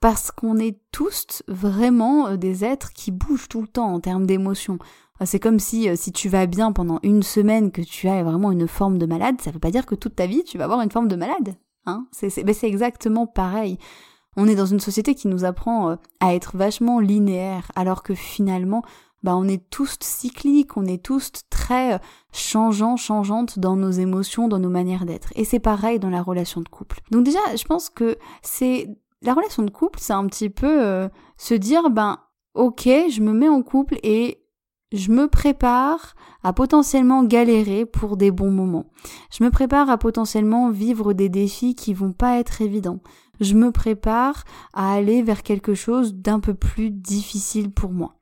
parce 0.00 0.30
qu'on 0.30 0.58
est 0.58 0.78
tous 0.92 1.42
vraiment 1.48 2.28
euh, 2.28 2.36
des 2.36 2.64
êtres 2.64 2.92
qui 2.92 3.10
bougent 3.10 3.48
tout 3.48 3.62
le 3.62 3.68
temps 3.68 3.92
en 3.92 4.00
termes 4.00 4.26
d'émotions. 4.26 4.78
Ah, 5.20 5.26
c'est 5.26 5.40
comme 5.40 5.58
si, 5.58 5.88
euh, 5.88 5.96
si 5.96 6.12
tu 6.12 6.28
vas 6.28 6.46
bien 6.46 6.72
pendant 6.72 7.00
une 7.02 7.22
semaine, 7.22 7.72
que 7.72 7.82
tu 7.82 8.08
as 8.08 8.22
vraiment 8.22 8.52
une 8.52 8.68
forme 8.68 8.98
de 8.98 9.06
malade, 9.06 9.40
ça 9.40 9.50
veut 9.50 9.58
pas 9.58 9.70
dire 9.70 9.86
que 9.86 9.94
toute 9.94 10.14
ta 10.14 10.26
vie, 10.26 10.44
tu 10.44 10.58
vas 10.58 10.64
avoir 10.64 10.80
une 10.80 10.90
forme 10.90 11.08
de 11.08 11.16
malade. 11.16 11.56
Hein 11.86 12.06
c'est, 12.12 12.30
c'est, 12.30 12.52
c'est 12.52 12.68
exactement 12.68 13.26
pareil. 13.26 13.78
On 14.36 14.46
est 14.46 14.54
dans 14.54 14.66
une 14.66 14.78
société 14.78 15.14
qui 15.14 15.26
nous 15.26 15.44
apprend 15.44 15.90
euh, 15.90 15.96
à 16.20 16.34
être 16.34 16.56
vachement 16.56 17.00
linéaire, 17.00 17.72
alors 17.74 18.04
que 18.04 18.14
finalement, 18.14 18.82
bah, 19.24 19.36
on 19.36 19.48
est 19.48 19.68
tous 19.70 19.96
cycliques, 20.00 20.76
on 20.76 20.84
est 20.84 21.02
tous 21.02 21.32
très 21.50 21.94
euh, 21.94 21.98
changeants, 22.32 22.96
changeantes 22.96 23.58
dans 23.58 23.74
nos 23.74 23.90
émotions, 23.90 24.46
dans 24.46 24.60
nos 24.60 24.70
manières 24.70 25.04
d'être. 25.04 25.32
Et 25.34 25.44
c'est 25.44 25.58
pareil 25.58 25.98
dans 25.98 26.10
la 26.10 26.22
relation 26.22 26.60
de 26.60 26.68
couple. 26.68 27.00
Donc 27.10 27.24
déjà, 27.24 27.40
je 27.56 27.64
pense 27.64 27.90
que 27.90 28.18
c'est 28.42 28.88
la 29.22 29.34
relation 29.34 29.64
de 29.64 29.70
couple, 29.70 29.98
c'est 30.00 30.12
un 30.12 30.26
petit 30.28 30.48
peu 30.48 31.08
se 31.36 31.54
dire, 31.54 31.90
ben, 31.90 32.20
ok, 32.54 32.84
je 32.84 33.20
me 33.20 33.32
mets 33.32 33.48
en 33.48 33.62
couple 33.62 33.98
et 34.04 34.44
je 34.92 35.10
me 35.12 35.28
prépare 35.28 36.14
à 36.42 36.52
potentiellement 36.52 37.24
galérer 37.24 37.84
pour 37.84 38.16
des 38.16 38.30
bons 38.30 38.50
moments. 38.50 38.86
Je 39.30 39.44
me 39.44 39.50
prépare 39.50 39.90
à 39.90 39.98
potentiellement 39.98 40.70
vivre 40.70 41.12
des 41.12 41.28
défis 41.28 41.74
qui 41.74 41.92
vont 41.92 42.12
pas 42.12 42.38
être 42.38 42.62
évidents. 42.62 43.00
Je 43.40 43.54
me 43.54 43.70
prépare 43.70 44.44
à 44.72 44.92
aller 44.92 45.22
vers 45.22 45.42
quelque 45.42 45.74
chose 45.74 46.14
d'un 46.14 46.40
peu 46.40 46.54
plus 46.54 46.90
difficile 46.90 47.70
pour 47.70 47.92
moi. 47.92 48.14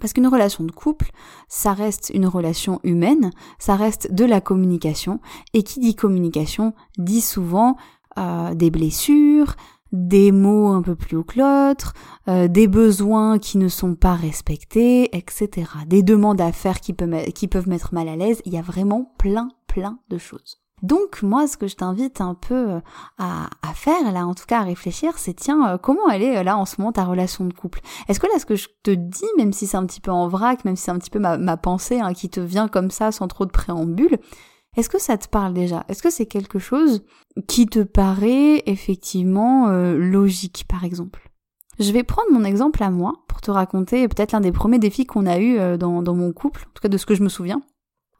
Parce 0.00 0.12
qu'une 0.12 0.26
relation 0.26 0.64
de 0.64 0.72
couple, 0.72 1.10
ça 1.48 1.72
reste 1.72 2.10
une 2.14 2.26
relation 2.26 2.80
humaine, 2.82 3.30
ça 3.58 3.76
reste 3.76 4.12
de 4.12 4.24
la 4.24 4.40
communication, 4.40 5.20
et 5.52 5.62
qui 5.62 5.78
dit 5.78 5.94
communication 5.94 6.74
dit 6.98 7.20
souvent 7.20 7.76
euh, 8.18 8.54
des 8.54 8.70
blessures, 8.70 9.54
des 9.94 10.32
mots 10.32 10.68
un 10.68 10.82
peu 10.82 10.94
plus 10.96 11.16
haut 11.16 11.24
que 11.24 11.38
l'autre, 11.38 11.94
euh, 12.28 12.48
des 12.48 12.66
besoins 12.66 13.38
qui 13.38 13.58
ne 13.58 13.68
sont 13.68 13.94
pas 13.94 14.14
respectés, 14.14 15.16
etc. 15.16 15.70
Des 15.86 16.02
demandes 16.02 16.40
à 16.40 16.52
faire 16.52 16.80
qui, 16.80 16.92
peuvent 16.92 17.68
mettre 17.68 17.94
mal 17.94 18.08
à 18.08 18.16
l'aise. 18.16 18.42
Il 18.44 18.52
y 18.52 18.58
a 18.58 18.62
vraiment 18.62 19.14
plein, 19.18 19.48
plein 19.66 19.98
de 20.10 20.18
choses. 20.18 20.60
Donc 20.82 21.22
moi, 21.22 21.46
ce 21.46 21.56
que 21.56 21.66
je 21.66 21.76
t'invite 21.76 22.20
un 22.20 22.34
peu 22.34 22.72
euh, 22.72 22.80
à, 23.18 23.48
faire, 23.74 24.12
là 24.12 24.26
en 24.26 24.34
tout 24.34 24.44
cas 24.46 24.60
à 24.60 24.64
réfléchir, 24.64 25.16
c'est 25.16 25.34
tiens, 25.34 25.68
euh, 25.68 25.78
comment 25.78 26.10
elle 26.10 26.22
est 26.22 26.44
là 26.44 26.58
en 26.58 26.66
ce 26.66 26.74
moment 26.78 26.92
ta 26.92 27.04
relation 27.04 27.46
de 27.46 27.54
couple? 27.54 27.80
Est-ce 28.08 28.20
que 28.20 28.26
là, 28.26 28.38
ce 28.38 28.44
que 28.44 28.56
je 28.56 28.68
te 28.82 28.90
dis, 28.90 29.24
même 29.38 29.52
si 29.52 29.66
c'est 29.66 29.76
un 29.76 29.86
petit 29.86 30.00
peu 30.00 30.10
en 30.10 30.28
vrac, 30.28 30.64
même 30.64 30.76
si 30.76 30.82
c'est 30.82 30.90
un 30.90 30.98
petit 30.98 31.10
peu 31.10 31.20
ma, 31.20 31.56
pensée 31.56 32.00
hein, 32.00 32.12
qui 32.12 32.28
te 32.28 32.40
vient 32.40 32.68
comme 32.68 32.90
ça 32.90 33.12
sans 33.12 33.28
trop 33.28 33.46
de 33.46 33.50
préambule, 33.50 34.18
est-ce 34.76 34.88
que 34.88 35.00
ça 35.00 35.16
te 35.16 35.28
parle 35.28 35.54
déjà? 35.54 35.84
Est-ce 35.88 36.02
que 36.02 36.10
c'est 36.10 36.26
quelque 36.26 36.58
chose 36.58 37.04
qui 37.46 37.66
te 37.66 37.80
paraît 37.80 38.62
effectivement 38.66 39.68
euh, 39.68 39.96
logique, 39.96 40.64
par 40.68 40.84
exemple? 40.84 41.30
Je 41.78 41.92
vais 41.92 42.02
prendre 42.02 42.32
mon 42.32 42.44
exemple 42.44 42.82
à 42.82 42.90
moi 42.90 43.12
pour 43.28 43.40
te 43.40 43.50
raconter 43.50 44.06
peut-être 44.08 44.32
l'un 44.32 44.40
des 44.40 44.52
premiers 44.52 44.78
défis 44.78 45.06
qu'on 45.06 45.26
a 45.26 45.38
eu 45.38 45.58
euh, 45.58 45.76
dans, 45.76 46.02
mon 46.14 46.32
couple, 46.32 46.66
en 46.68 46.72
tout 46.74 46.80
cas 46.80 46.88
de 46.88 46.96
ce 46.96 47.06
que 47.06 47.14
je 47.14 47.22
me 47.22 47.28
souviens. 47.28 47.62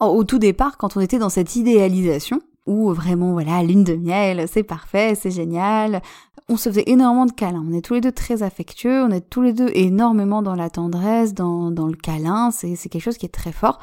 Au 0.01 0.25
tout 0.25 0.39
départ, 0.39 0.77
quand 0.77 0.97
on 0.97 1.01
était 1.01 1.19
dans 1.19 1.29
cette 1.29 1.57
idéalisation, 1.57 2.41
où 2.67 2.93
vraiment, 2.93 3.33
voilà, 3.33 3.63
lune 3.63 3.85
de 3.85 3.95
miel, 3.95 4.47
c'est 4.49 4.63
parfait, 4.63 5.15
c'est 5.15 5.31
génial. 5.31 6.03
On 6.49 6.57
se 6.57 6.69
faisait 6.69 6.85
énormément 6.87 7.27
de 7.27 7.33
câlins. 7.33 7.65
On 7.67 7.73
est 7.73 7.81
tous 7.81 7.95
les 7.95 8.01
deux 8.01 8.13
très 8.13 8.43
affectueux, 8.43 9.03
on 9.03 9.11
est 9.11 9.29
tous 9.29 9.43
les 9.43 9.53
deux 9.53 9.71
énormément 9.75 10.43
dans 10.43 10.55
la 10.55 10.69
tendresse, 10.69 11.33
dans, 11.35 11.71
dans 11.71 11.87
le 11.87 11.95
câlin, 11.95 12.51
c'est 12.51 12.77
quelque 12.77 13.03
chose 13.03 13.19
qui 13.19 13.27
est 13.27 13.31
très 13.31 13.53
fort. 13.53 13.79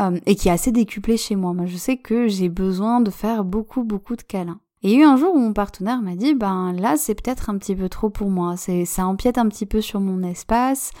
Euh, 0.00 0.18
et 0.24 0.36
qui 0.36 0.48
est 0.48 0.52
assez 0.52 0.72
décuplé 0.72 1.16
chez 1.16 1.36
moi. 1.36 1.52
Moi, 1.52 1.66
je 1.66 1.76
sais 1.76 1.98
que 1.98 2.26
j'ai 2.26 2.48
besoin 2.48 3.00
de 3.00 3.10
faire 3.10 3.44
beaucoup, 3.44 3.84
beaucoup 3.84 4.16
de 4.16 4.22
câlins. 4.22 4.60
Et 4.82 4.92
il 4.92 4.98
y 4.98 5.02
a 5.02 5.04
eu 5.04 5.04
un 5.04 5.16
jour 5.16 5.34
où 5.34 5.38
mon 5.38 5.52
partenaire 5.52 6.00
m'a 6.00 6.16
dit, 6.16 6.34
ben 6.34 6.72
là, 6.72 6.96
c'est 6.96 7.14
peut-être 7.14 7.50
un 7.50 7.58
petit 7.58 7.76
peu 7.76 7.88
trop 7.88 8.10
pour 8.10 8.30
moi. 8.30 8.56
C'est, 8.56 8.84
ça 8.84 9.06
empiète 9.06 9.38
un 9.38 9.48
petit 9.48 9.66
peu 9.66 9.80
sur 9.80 10.00
mon 10.00 10.22
espace. 10.22 10.92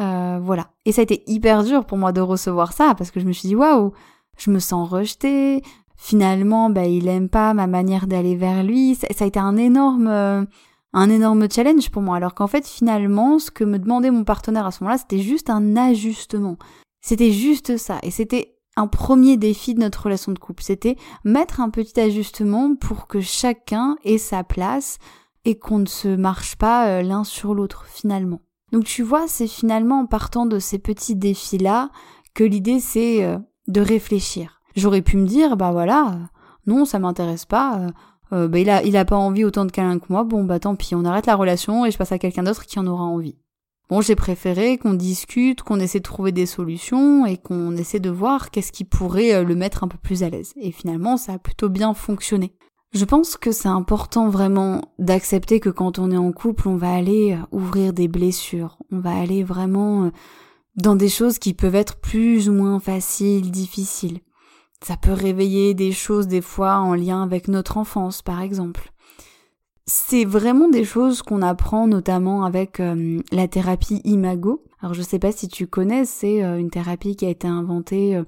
Euh, 0.00 0.40
voilà. 0.42 0.70
Et 0.84 0.92
ça 0.92 1.00
a 1.00 1.04
été 1.04 1.22
hyper 1.26 1.62
dur 1.62 1.84
pour 1.84 1.98
moi 1.98 2.12
de 2.12 2.20
recevoir 2.20 2.72
ça 2.72 2.94
parce 2.96 3.10
que 3.10 3.20
je 3.20 3.26
me 3.26 3.32
suis 3.32 3.48
dit, 3.48 3.56
waouh, 3.56 3.92
je 4.36 4.50
me 4.50 4.58
sens 4.58 4.90
rejetée. 4.90 5.62
Finalement, 5.96 6.68
ben, 6.68 6.84
il 6.84 7.06
aime 7.06 7.28
pas 7.28 7.54
ma 7.54 7.68
manière 7.68 8.08
d'aller 8.08 8.34
vers 8.34 8.64
lui. 8.64 8.96
Ça, 8.96 9.06
a 9.20 9.26
été 9.26 9.38
un 9.38 9.56
énorme, 9.56 10.08
euh, 10.08 10.44
un 10.92 11.10
énorme 11.10 11.48
challenge 11.50 11.90
pour 11.90 12.02
moi. 12.02 12.16
Alors 12.16 12.34
qu'en 12.34 12.48
fait, 12.48 12.66
finalement, 12.66 13.38
ce 13.38 13.52
que 13.52 13.62
me 13.62 13.78
demandait 13.78 14.10
mon 14.10 14.24
partenaire 14.24 14.66
à 14.66 14.72
ce 14.72 14.82
moment-là, 14.82 14.98
c'était 14.98 15.22
juste 15.22 15.48
un 15.48 15.76
ajustement. 15.76 16.56
C'était 17.02 17.32
juste 17.32 17.76
ça. 17.76 17.98
Et 18.02 18.10
c'était 18.10 18.56
un 18.76 18.86
premier 18.86 19.36
défi 19.36 19.74
de 19.74 19.80
notre 19.80 20.04
relation 20.04 20.32
de 20.32 20.38
couple. 20.38 20.62
C'était 20.62 20.96
mettre 21.24 21.60
un 21.60 21.68
petit 21.68 22.00
ajustement 22.00 22.74
pour 22.74 23.06
que 23.06 23.20
chacun 23.20 23.96
ait 24.04 24.18
sa 24.18 24.44
place 24.44 24.98
et 25.44 25.58
qu'on 25.58 25.80
ne 25.80 25.86
se 25.86 26.08
marche 26.08 26.56
pas 26.56 26.86
euh, 26.86 27.02
l'un 27.02 27.24
sur 27.24 27.54
l'autre 27.54 27.86
finalement. 27.88 28.40
Donc 28.70 28.84
tu 28.84 29.02
vois, 29.02 29.26
c'est 29.26 29.48
finalement 29.48 30.00
en 30.00 30.06
partant 30.06 30.46
de 30.46 30.58
ces 30.58 30.78
petits 30.78 31.16
défis-là 31.16 31.90
que 32.34 32.44
l'idée 32.44 32.80
c'est 32.80 33.24
euh, 33.24 33.38
de 33.66 33.80
réfléchir. 33.80 34.60
J'aurais 34.76 35.02
pu 35.02 35.16
me 35.16 35.26
dire, 35.26 35.56
bah 35.56 35.72
voilà, 35.72 36.12
euh, 36.12 36.26
non, 36.66 36.84
ça 36.84 36.98
m'intéresse 36.98 37.44
pas, 37.44 37.88
bah 38.30 38.58
il 38.58 38.70
a, 38.70 38.82
il 38.82 38.96
a 38.96 39.04
pas 39.04 39.16
envie 39.16 39.44
autant 39.44 39.66
de 39.66 39.70
câlins 39.70 39.98
que 39.98 40.06
moi, 40.08 40.24
bon 40.24 40.44
bah 40.44 40.58
tant 40.58 40.74
pis, 40.74 40.94
on 40.94 41.04
arrête 41.04 41.26
la 41.26 41.34
relation 41.34 41.84
et 41.84 41.90
je 41.90 41.98
passe 41.98 42.12
à 42.12 42.18
quelqu'un 42.18 42.44
d'autre 42.44 42.64
qui 42.64 42.78
en 42.78 42.86
aura 42.86 43.04
envie. 43.04 43.36
Bon, 43.92 44.00
j'ai 44.00 44.16
préféré 44.16 44.78
qu'on 44.78 44.94
discute, 44.94 45.60
qu'on 45.60 45.78
essaie 45.78 45.98
de 45.98 46.02
trouver 46.02 46.32
des 46.32 46.46
solutions 46.46 47.26
et 47.26 47.36
qu'on 47.36 47.76
essaie 47.76 48.00
de 48.00 48.08
voir 48.08 48.50
qu'est-ce 48.50 48.72
qui 48.72 48.84
pourrait 48.84 49.34
euh, 49.34 49.44
le 49.44 49.54
mettre 49.54 49.84
un 49.84 49.88
peu 49.88 49.98
plus 49.98 50.22
à 50.22 50.30
l'aise. 50.30 50.54
Et 50.56 50.72
finalement, 50.72 51.18
ça 51.18 51.34
a 51.34 51.38
plutôt 51.38 51.68
bien 51.68 51.92
fonctionné. 51.92 52.54
Je 52.94 53.04
pense 53.04 53.36
que 53.36 53.52
c'est 53.52 53.68
important 53.68 54.30
vraiment 54.30 54.80
d'accepter 54.98 55.60
que 55.60 55.68
quand 55.68 55.98
on 55.98 56.10
est 56.10 56.16
en 56.16 56.32
couple, 56.32 56.68
on 56.68 56.76
va 56.76 56.90
aller 56.90 57.34
euh, 57.34 57.44
ouvrir 57.54 57.92
des 57.92 58.08
blessures, 58.08 58.78
on 58.90 59.00
va 59.00 59.14
aller 59.14 59.44
vraiment 59.44 60.04
euh, 60.04 60.10
dans 60.76 60.96
des 60.96 61.10
choses 61.10 61.38
qui 61.38 61.52
peuvent 61.52 61.74
être 61.74 61.96
plus 61.96 62.48
ou 62.48 62.54
moins 62.54 62.80
faciles, 62.80 63.50
difficiles. 63.50 64.20
Ça 64.82 64.96
peut 64.96 65.12
réveiller 65.12 65.74
des 65.74 65.92
choses 65.92 66.28
des 66.28 66.40
fois 66.40 66.76
en 66.76 66.94
lien 66.94 67.22
avec 67.22 67.46
notre 67.46 67.76
enfance, 67.76 68.22
par 68.22 68.40
exemple. 68.40 68.90
C'est 69.86 70.24
vraiment 70.24 70.68
des 70.68 70.84
choses 70.84 71.22
qu'on 71.22 71.42
apprend 71.42 71.88
notamment 71.88 72.44
avec 72.44 72.78
euh, 72.78 73.20
la 73.32 73.48
thérapie 73.48 74.00
Imago. 74.04 74.62
Alors 74.80 74.94
je 74.94 75.02
sais 75.02 75.18
pas 75.18 75.32
si 75.32 75.48
tu 75.48 75.66
connais, 75.66 76.04
c'est 76.04 76.44
euh, 76.44 76.58
une 76.58 76.70
thérapie 76.70 77.16
qui 77.16 77.26
a 77.26 77.30
été 77.30 77.48
inventée 77.48 78.16
euh, 78.16 78.22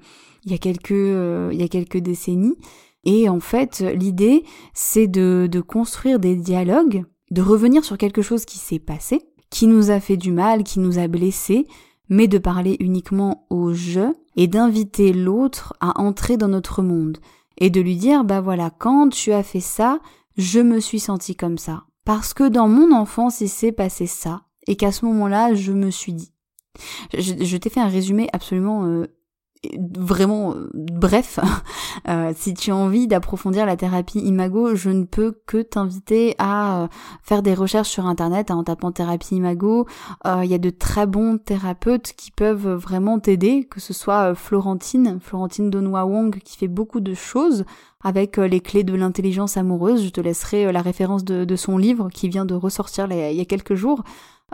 il 0.44 0.50
y 0.50 0.54
a 0.54 0.58
quelques 0.58 0.90
il 0.90 1.58
y 1.58 1.62
a 1.62 1.68
quelques 1.68 1.99
décennies 1.99 2.56
et 3.04 3.28
en 3.30 3.40
fait 3.40 3.80
l'idée 3.80 4.44
c'est 4.75 5.06
de, 5.06 5.49
de 5.50 5.61
construire 5.61 6.18
des 6.18 6.37
dialogues, 6.37 7.04
de 7.30 7.40
revenir 7.40 7.82
sur 7.82 7.96
quelque 7.96 8.20
chose 8.20 8.44
qui 8.44 8.58
s'est 8.58 8.78
passé, 8.78 9.23
qui 9.49 9.66
nous 9.66 9.90
a 9.90 10.00
fait 10.00 10.18
du 10.18 10.32
mal, 10.32 10.64
qui 10.64 10.80
nous 10.80 10.99
a 10.99 11.08
blessés, 11.08 11.66
mais 12.11 12.28
de 12.28 12.37
parler 12.37 12.76
uniquement 12.80 13.46
au 13.49 13.73
je 13.73 14.12
et 14.37 14.49
d'inviter 14.49 15.14
l'autre 15.14 15.73
à 15.80 15.99
entrer 16.00 16.37
dans 16.37 16.49
notre 16.49 16.82
monde 16.82 17.18
et 17.56 17.70
de 17.70 17.80
lui 17.80 17.96
dire 17.96 18.25
bah 18.25 18.40
voilà 18.40 18.70
quand 18.70 19.08
tu 19.08 19.32
as 19.32 19.42
fait 19.42 19.61
ça 19.61 20.00
je 20.37 20.61
me 20.61 20.81
suis 20.81 21.00
senti 21.00 21.37
comme 21.37 21.59
ça. 21.59 21.85
Parce 22.05 22.35
que 22.35 22.49
dans 22.49 22.69
mon 22.69 22.95
enfance 22.95 23.41
il 23.41 23.49
s'est 23.49 23.73
passé 23.73 24.07
ça 24.07 24.43
et 24.67 24.76
qu'à 24.76 24.93
ce 24.93 25.05
moment-là 25.07 25.55
je 25.55 25.73
me 25.73 25.91
suis 25.91 26.12
dit. 26.12 26.33
Je, 27.17 27.57
t'ai 27.57 27.71
fait 27.71 27.81
un 27.81 27.88
résumé 27.88 28.29
absolument 28.33 28.85
euh, 28.85 29.07
vraiment 29.78 30.52
euh, 30.52 30.71
bref, 30.75 31.38
euh, 32.09 32.33
si 32.37 32.54
tu 32.54 32.71
as 32.71 32.76
envie 32.76 33.06
d'approfondir 33.06 33.66
la 33.66 33.76
thérapie 33.76 34.21
Imago, 34.21 34.75
je 34.75 34.90
ne 34.90 35.04
peux 35.04 35.38
que 35.47 35.62
t'inviter 35.62 36.35
à 36.38 36.83
euh, 36.83 36.88
faire 37.23 37.42
des 37.42 37.54
recherches 37.54 37.90
sur 37.90 38.06
internet 38.06 38.50
en 38.50 38.64
tapant 38.64 38.92
thérapie 38.92 39.37
Imago. 39.37 39.87
Il 40.25 40.49
y 40.50 40.54
a 40.54 40.59
de 40.59 40.71
très 40.71 41.06
bons 41.06 41.38
thérapeutes 41.38 42.12
qui 42.16 42.30
peuvent 42.30 42.75
vraiment 42.75 43.18
t'aider, 43.18 43.64
que 43.64 43.80
ce 43.80 43.92
soit 43.92 44.35
Florentine, 44.35 45.18
Florentine 45.21 45.71
Donois 45.71 46.04
Wong 46.04 46.38
qui 46.38 46.56
fait 46.56 46.68
beaucoup 46.68 47.00
de 47.00 47.14
choses 47.14 47.64
avec 48.02 48.37
les 48.37 48.61
clés 48.61 48.85
de 48.85 48.94
l'intelligence 48.94 49.56
amoureuse. 49.56 50.04
Je 50.04 50.11
te 50.11 50.21
laisserai 50.21 50.71
la 50.73 50.83
référence 50.83 51.25
de, 51.25 51.56
son 51.56 51.78
livre 51.78 52.09
qui 52.11 52.28
vient 52.28 52.44
de 52.44 52.54
ressortir 52.54 53.06
il 53.11 53.37
y 53.37 53.40
a 53.40 53.44
quelques 53.44 53.75
jours. 53.75 54.02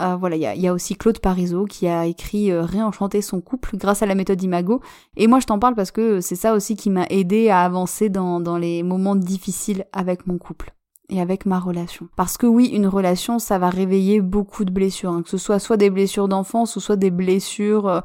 Euh, 0.00 0.16
voilà, 0.16 0.36
il 0.36 0.60
y 0.60 0.68
a, 0.68 0.72
aussi 0.72 0.96
Claude 0.96 1.18
Parisot 1.18 1.66
qui 1.66 1.86
a 1.86 2.06
écrit 2.06 2.50
euh, 2.50 2.62
Réenchanter 2.62 3.20
son 3.20 3.40
couple 3.40 3.76
grâce 3.76 4.02
à 4.02 4.06
la 4.06 4.14
méthode 4.14 4.42
Imago. 4.42 4.80
Et 5.16 5.26
moi, 5.26 5.40
je 5.40 5.46
t'en 5.46 5.58
parle 5.58 5.74
parce 5.74 5.90
que 5.90 6.20
c'est 6.20 6.36
ça 6.36 6.54
aussi 6.54 6.76
qui 6.76 6.90
m'a 6.90 7.06
aidé 7.10 7.50
à 7.50 7.60
avancer 7.60 8.08
dans, 8.08 8.40
dans 8.40 8.56
les 8.56 8.82
moments 8.82 9.16
difficiles 9.16 9.84
avec 9.92 10.26
mon 10.26 10.38
couple 10.38 10.72
et 11.10 11.20
avec 11.20 11.44
ma 11.44 11.58
relation. 11.58 12.08
Parce 12.16 12.38
que 12.38 12.46
oui, 12.46 12.66
une 12.66 12.86
relation, 12.86 13.38
ça 13.38 13.58
va 13.58 13.68
réveiller 13.68 14.20
beaucoup 14.20 14.64
de 14.64 14.70
blessures, 14.72 15.10
hein, 15.10 15.22
que 15.22 15.28
ce 15.28 15.38
soit 15.38 15.58
soit 15.58 15.76
des 15.76 15.90
blessures 15.90 16.28
d'enfance 16.28 16.76
ou 16.76 16.80
soit 16.80 16.96
des 16.96 17.10
blessures 17.10 17.88
euh, 17.88 18.00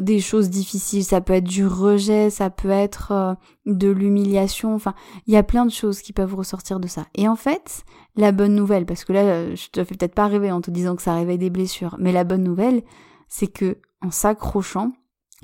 des 0.00 0.20
choses 0.20 0.50
difficiles, 0.50 1.04
ça 1.04 1.20
peut 1.20 1.34
être 1.34 1.48
du 1.48 1.66
rejet, 1.66 2.30
ça 2.30 2.50
peut 2.50 2.70
être 2.70 3.12
euh, 3.12 3.34
de 3.66 3.90
l'humiliation, 3.90 4.74
enfin, 4.74 4.94
il 5.26 5.34
y 5.34 5.36
a 5.36 5.42
plein 5.42 5.66
de 5.66 5.70
choses 5.70 6.00
qui 6.00 6.12
peuvent 6.12 6.34
ressortir 6.34 6.80
de 6.80 6.88
ça. 6.88 7.06
Et 7.14 7.28
en 7.28 7.36
fait, 7.36 7.84
la 8.16 8.32
bonne 8.32 8.54
nouvelle, 8.54 8.86
parce 8.86 9.04
que 9.04 9.12
là, 9.12 9.20
euh, 9.20 9.56
je 9.56 9.68
te 9.68 9.84
fais 9.84 9.94
peut-être 9.94 10.14
pas 10.14 10.26
rêver 10.26 10.50
en 10.50 10.60
te 10.60 10.70
disant 10.70 10.96
que 10.96 11.02
ça 11.02 11.14
réveille 11.14 11.38
des 11.38 11.50
blessures, 11.50 11.96
mais 11.98 12.12
la 12.12 12.24
bonne 12.24 12.42
nouvelle, 12.42 12.82
c'est 13.28 13.48
que 13.48 13.78
en 14.00 14.10
s'accrochant, 14.10 14.92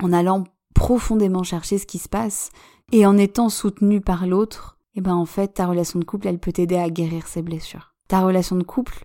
en 0.03 0.13
allant 0.13 0.45
profondément 0.75 1.43
chercher 1.43 1.79
ce 1.79 1.87
qui 1.87 1.99
se 1.99 2.09
passe, 2.09 2.51
et 2.93 3.05
en 3.05 3.19
étant 3.19 3.49
soutenu 3.49 4.01
par 4.01 4.27
l'autre, 4.27 4.79
eh 4.95 5.01
ben 5.01 5.15
en 5.15 5.27
fait, 5.27 5.49
ta 5.55 5.67
relation 5.67 5.99
de 5.99 6.05
couple, 6.05 6.29
elle 6.29 6.39
peut 6.39 6.53
t'aider 6.53 6.77
à 6.77 6.91
guérir 6.91 7.27
ces 7.27 7.43
blessures. 7.43 7.95
Ta 8.09 8.21
relation 8.21 8.57
de 8.57 8.63
couple, 8.63 9.05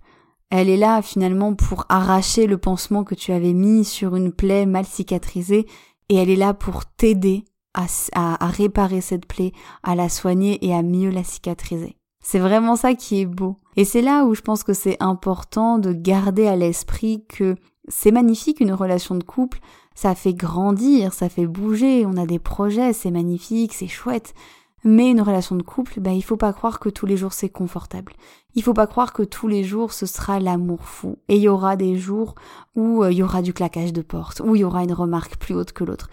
elle 0.55 0.69
est 0.69 0.77
là 0.77 1.01
finalement 1.01 1.55
pour 1.55 1.87
arracher 1.89 2.45
le 2.45 2.59
pansement 2.59 3.03
que 3.03 3.15
tu 3.15 3.31
avais 3.31 3.53
mis 3.53 3.83
sur 3.83 4.15
une 4.15 4.31
plaie 4.31 4.67
mal 4.67 4.85
cicatrisée 4.85 5.65
et 6.09 6.15
elle 6.15 6.29
est 6.29 6.35
là 6.35 6.53
pour 6.53 6.85
t'aider 6.85 7.43
à, 7.73 8.37
réparer 8.39 9.01
cette 9.01 9.25
plaie, 9.25 9.51
à 9.81 9.95
la 9.95 10.09
soigner 10.09 10.63
et 10.63 10.71
à 10.71 10.83
mieux 10.83 11.09
la 11.09 11.23
cicatriser. 11.23 11.95
C'est 12.23 12.37
vraiment 12.37 12.75
ça 12.75 12.93
qui 12.93 13.19
est 13.19 13.25
beau. 13.25 13.57
Et 13.77 13.83
c'est 13.83 14.03
là 14.03 14.25
où 14.25 14.35
je 14.35 14.41
pense 14.41 14.63
que 14.63 14.73
c'est 14.73 14.97
important 14.99 15.79
de 15.79 15.91
garder 15.91 16.45
à 16.45 16.55
l'esprit 16.55 17.25
que 17.27 17.55
c'est 17.87 18.11
magnifique 18.11 18.59
une 18.59 18.73
relation 18.73 19.15
de 19.15 19.23
couple, 19.23 19.57
ça 19.95 20.13
fait 20.13 20.35
grandir, 20.35 21.15
ça 21.15 21.29
fait 21.29 21.47
bouger, 21.47 22.05
on 22.05 22.15
a 22.15 22.27
des 22.27 22.37
projets, 22.37 22.93
c'est 22.93 23.09
magnifique, 23.09 23.73
c'est 23.73 23.87
chouette. 23.87 24.35
Mais 24.83 25.11
une 25.11 25.21
relation 25.21 25.55
de 25.55 25.63
couple, 25.63 25.99
bah, 25.99 26.11
il 26.11 26.23
faut 26.23 26.37
pas 26.37 26.51
croire 26.51 26.79
que 26.79 26.89
tous 26.89 27.05
les 27.05 27.15
jours 27.15 27.33
c'est 27.33 27.49
confortable. 27.49 28.13
Il 28.55 28.63
faut 28.63 28.73
pas 28.73 28.87
croire 28.87 29.13
que 29.13 29.23
tous 29.23 29.47
les 29.47 29.63
jours 29.63 29.93
ce 29.93 30.05
sera 30.05 30.39
l'amour 30.39 30.83
fou. 30.83 31.17
Et 31.29 31.37
il 31.37 31.41
y 31.41 31.49
aura 31.49 31.75
des 31.75 31.97
jours 31.97 32.35
où 32.75 33.03
euh, 33.03 33.11
il 33.11 33.17
y 33.17 33.23
aura 33.23 33.41
du 33.41 33.53
claquage 33.53 33.93
de 33.93 34.01
porte, 34.01 34.41
où 34.43 34.55
il 34.55 34.59
y 34.59 34.63
aura 34.63 34.83
une 34.83 34.93
remarque 34.93 35.37
plus 35.37 35.55
haute 35.55 35.71
que 35.71 35.85
l'autre, 35.85 36.09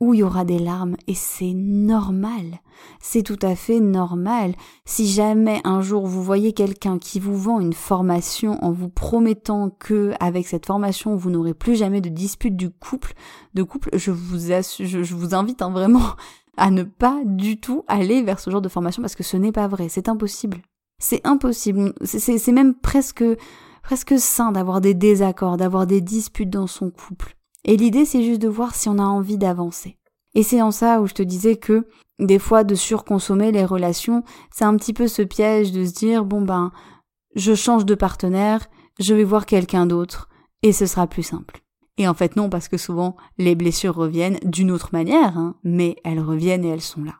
où 0.00 0.14
il 0.14 0.20
y 0.20 0.22
aura 0.22 0.44
des 0.44 0.60
larmes. 0.60 0.96
Et 1.08 1.14
c'est 1.14 1.54
normal. 1.54 2.60
C'est 3.00 3.22
tout 3.22 3.38
à 3.42 3.56
fait 3.56 3.80
normal. 3.80 4.54
Si 4.84 5.08
jamais 5.08 5.60
un 5.64 5.80
jour 5.80 6.06
vous 6.06 6.22
voyez 6.22 6.52
quelqu'un 6.52 6.98
qui 6.98 7.18
vous 7.18 7.36
vend 7.36 7.58
une 7.58 7.72
formation 7.72 8.62
en 8.64 8.70
vous 8.70 8.88
promettant 8.88 9.70
que 9.70 10.12
avec 10.20 10.46
cette 10.46 10.66
formation 10.66 11.16
vous 11.16 11.30
n'aurez 11.30 11.54
plus 11.54 11.74
jamais 11.74 12.00
de 12.00 12.10
dispute 12.10 12.56
du 12.56 12.70
couple, 12.70 13.14
de 13.54 13.64
couple, 13.64 13.90
je 13.92 14.12
vous 14.12 15.34
invite 15.34 15.62
hein, 15.62 15.70
vraiment 15.70 16.14
à 16.56 16.70
ne 16.70 16.82
pas 16.82 17.20
du 17.24 17.58
tout 17.58 17.84
aller 17.88 18.22
vers 18.22 18.40
ce 18.40 18.50
genre 18.50 18.62
de 18.62 18.68
formation 18.68 19.02
parce 19.02 19.14
que 19.14 19.22
ce 19.22 19.36
n'est 19.36 19.52
pas 19.52 19.68
vrai, 19.68 19.88
c'est 19.88 20.08
impossible. 20.08 20.62
C'est 20.98 21.26
impossible, 21.26 21.92
c'est 22.04 22.52
même 22.52 22.74
presque 22.74 23.24
presque 23.82 24.18
sain 24.18 24.52
d'avoir 24.52 24.80
des 24.80 24.94
désaccords, 24.94 25.58
d'avoir 25.58 25.86
des 25.86 26.00
disputes 26.00 26.50
dans 26.50 26.66
son 26.66 26.90
couple. 26.90 27.36
Et 27.64 27.76
l'idée 27.76 28.04
c'est 28.04 28.22
juste 28.22 28.40
de 28.40 28.48
voir 28.48 28.74
si 28.74 28.88
on 28.88 28.98
a 28.98 29.02
envie 29.02 29.38
d'avancer. 29.38 29.98
Et 30.34 30.42
c'est 30.42 30.62
en 30.62 30.70
ça 30.70 31.00
où 31.00 31.06
je 31.06 31.14
te 31.14 31.22
disais 31.22 31.56
que 31.56 31.86
des 32.18 32.38
fois 32.38 32.64
de 32.64 32.74
surconsommer 32.74 33.52
les 33.52 33.64
relations, 33.64 34.22
c'est 34.52 34.64
un 34.64 34.76
petit 34.76 34.92
peu 34.92 35.08
ce 35.08 35.22
piège 35.22 35.72
de 35.72 35.84
se 35.84 35.92
dire 35.92 36.24
bon 36.24 36.42
ben 36.42 36.72
je 37.34 37.54
change 37.54 37.84
de 37.84 37.94
partenaire, 37.94 38.66
je 39.00 39.14
vais 39.14 39.24
voir 39.24 39.46
quelqu'un 39.46 39.86
d'autre 39.86 40.28
et 40.62 40.72
ce 40.72 40.86
sera 40.86 41.06
plus 41.06 41.24
simple. 41.24 41.63
Et 41.96 42.08
en 42.08 42.14
fait 42.14 42.36
non, 42.36 42.50
parce 42.50 42.68
que 42.68 42.76
souvent 42.76 43.16
les 43.38 43.54
blessures 43.54 43.94
reviennent 43.94 44.38
d'une 44.44 44.70
autre 44.70 44.90
manière, 44.92 45.38
hein, 45.38 45.56
mais 45.62 45.96
elles 46.04 46.20
reviennent 46.20 46.64
et 46.64 46.68
elles 46.68 46.80
sont 46.80 47.04
là. 47.04 47.14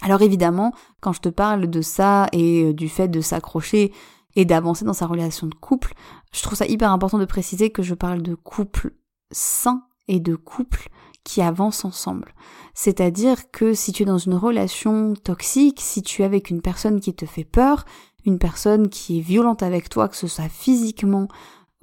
Alors 0.00 0.22
évidemment, 0.22 0.72
quand 1.00 1.12
je 1.12 1.20
te 1.20 1.28
parle 1.28 1.68
de 1.68 1.82
ça 1.82 2.28
et 2.32 2.64
euh, 2.64 2.74
du 2.74 2.88
fait 2.88 3.08
de 3.08 3.20
s'accrocher 3.20 3.92
et 4.34 4.44
d'avancer 4.44 4.84
dans 4.84 4.94
sa 4.94 5.06
relation 5.06 5.46
de 5.46 5.54
couple, 5.54 5.94
je 6.32 6.42
trouve 6.42 6.56
ça 6.56 6.66
hyper 6.66 6.90
important 6.90 7.18
de 7.18 7.24
préciser 7.24 7.70
que 7.70 7.82
je 7.82 7.94
parle 7.94 8.22
de 8.22 8.34
couple 8.34 8.92
sain 9.30 9.84
et 10.08 10.20
de 10.20 10.34
couple 10.34 10.88
qui 11.24 11.40
avance 11.40 11.84
ensemble. 11.84 12.34
C'est-à-dire 12.74 13.50
que 13.50 13.74
si 13.74 13.92
tu 13.92 14.02
es 14.02 14.06
dans 14.06 14.18
une 14.18 14.34
relation 14.34 15.14
toxique, 15.14 15.80
si 15.80 16.02
tu 16.02 16.22
es 16.22 16.24
avec 16.24 16.50
une 16.50 16.62
personne 16.62 17.00
qui 17.00 17.14
te 17.14 17.26
fait 17.26 17.44
peur, 17.44 17.84
une 18.24 18.38
personne 18.38 18.88
qui 18.88 19.18
est 19.18 19.22
violente 19.22 19.62
avec 19.62 19.88
toi, 19.88 20.08
que 20.08 20.16
ce 20.16 20.26
soit 20.26 20.48
physiquement, 20.48 21.28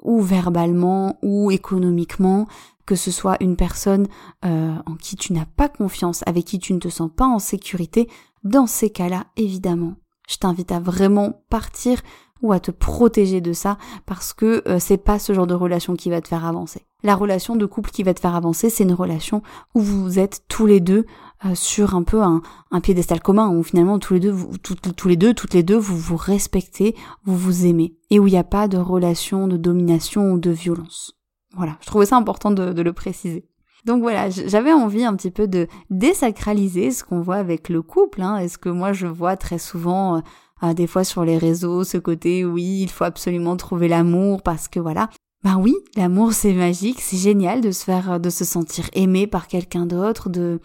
ou 0.02 0.22
verbalement 0.22 1.18
ou 1.22 1.52
économiquement, 1.52 2.48
que 2.86 2.96
ce 2.96 3.12
soit 3.12 3.38
une 3.42 3.56
personne 3.56 4.08
euh, 4.46 4.76
en 4.86 4.96
qui 4.96 5.16
tu 5.16 5.34
n'as 5.34 5.46
pas 5.46 5.70
confiance, 5.70 6.24
avec 6.26 6.46
qui 6.46 6.60
tu 6.60 6.74
ne 6.74 6.80
te 6.80 6.90
sens 6.90 7.10
pas 7.16 7.28
en 7.28 7.40
sécurité, 7.40 8.10
dans 8.44 8.68
ces 8.68 8.90
cas-là, 8.90 9.26
évidemment, 9.36 9.96
je 10.28 10.38
t'invite 10.38 10.72
à 10.72 10.80
vraiment 10.80 11.44
partir 11.50 12.02
ou 12.42 12.54
à 12.54 12.60
te 12.60 12.72
protéger 12.72 13.42
de 13.42 13.54
ça 13.54 13.78
parce 14.06 14.34
que 14.34 14.64
euh, 14.68 14.80
c'est 14.80 14.98
pas 14.98 15.20
ce 15.20 15.34
genre 15.34 15.48
de 15.48 15.54
relation 15.54 15.96
qui 15.96 16.10
va 16.10 16.22
te 16.22 16.28
faire 16.28 16.46
avancer. 16.46 16.89
La 17.02 17.16
relation 17.16 17.56
de 17.56 17.66
couple 17.66 17.92
qui 17.92 18.04
va 18.04 18.14
te 18.14 18.20
faire 18.20 18.36
avancer, 18.36 18.70
c'est 18.70 18.84
une 18.84 18.94
relation 18.94 19.42
où 19.74 19.80
vous 19.80 20.20
êtes 20.20 20.44
tous 20.50 20.66
les 20.66 20.82
deux 20.82 21.06
euh, 21.46 21.56
sur 21.56 21.96
un 21.96 22.04
peu 22.04 22.22
un, 22.22 22.42
un, 22.72 22.82
piédestal 22.82 23.22
commun, 23.22 23.50
où 23.50 23.64
finalement 23.64 24.00
tous 24.00 24.16
les 24.16 24.20
deux, 24.20 24.32
vous, 24.32 24.58
tous 24.58 25.08
les 25.08 25.16
deux, 25.16 25.34
toutes 25.34 25.54
les 25.54 25.64
deux, 25.64 25.78
vous 25.78 25.98
vous 25.98 26.18
respectez, 26.18 26.96
vous 27.24 27.38
vous 27.38 27.66
aimez, 27.66 27.96
et 28.10 28.20
où 28.20 28.28
il 28.28 28.32
n'y 28.32 28.38
a 28.38 28.44
pas 28.44 28.68
de 28.68 28.78
relation 28.78 29.48
de 29.48 29.56
domination 29.56 30.34
ou 30.34 30.40
de 30.40 30.50
violence. 30.50 31.16
Voilà, 31.56 31.78
je 31.80 31.88
trouvais 31.88 32.06
ça 32.06 32.18
important 32.18 32.52
de, 32.52 32.82
le 32.82 32.94
préciser. 32.94 33.46
Donc 33.86 34.02
voilà, 34.02 34.30
j'avais 34.30 34.74
envie 34.74 35.06
un 35.06 35.16
petit 35.16 35.32
peu 35.32 35.48
de 35.48 35.68
désacraliser 35.90 36.92
ce 36.92 37.06
qu'on 37.06 37.22
voit 37.22 37.38
avec 37.38 37.70
le 37.70 37.82
couple, 37.82 38.22
hein, 38.22 38.38
et 38.40 38.50
ce 38.50 38.58
que 38.58 38.68
moi 38.68 38.92
je 38.92 39.08
vois 39.08 39.38
très 39.38 39.58
souvent 39.58 40.18
euh, 40.18 40.20
euh, 40.64 40.74
des 40.74 40.88
fois 40.88 41.06
sur 41.06 41.24
les 41.24 41.38
réseaux, 41.38 41.86
ce 41.86 41.98
côté 41.98 42.44
oui, 42.44 42.82
il 42.82 42.90
faut 42.90 43.06
absolument 43.06 43.56
trouver 43.56 43.88
l'amour 43.88 44.42
parce 44.42 44.68
que 44.68 44.82
voilà. 44.82 45.10
Ben 45.44 45.58
oui, 45.58 45.76
l'amour 45.96 46.34
c'est 46.34 46.54
magique, 46.54 47.00
c'est 47.00 47.18
génial 47.18 47.62
de 47.62 47.72
se 47.72 47.86
faire, 47.86 48.20
de 48.20 48.30
se 48.30 48.44
sentir 48.44 48.90
aimé 48.94 49.26
par 49.26 49.48
quelqu'un 49.48 49.86
d'autre, 49.86 50.30
de 50.30 50.60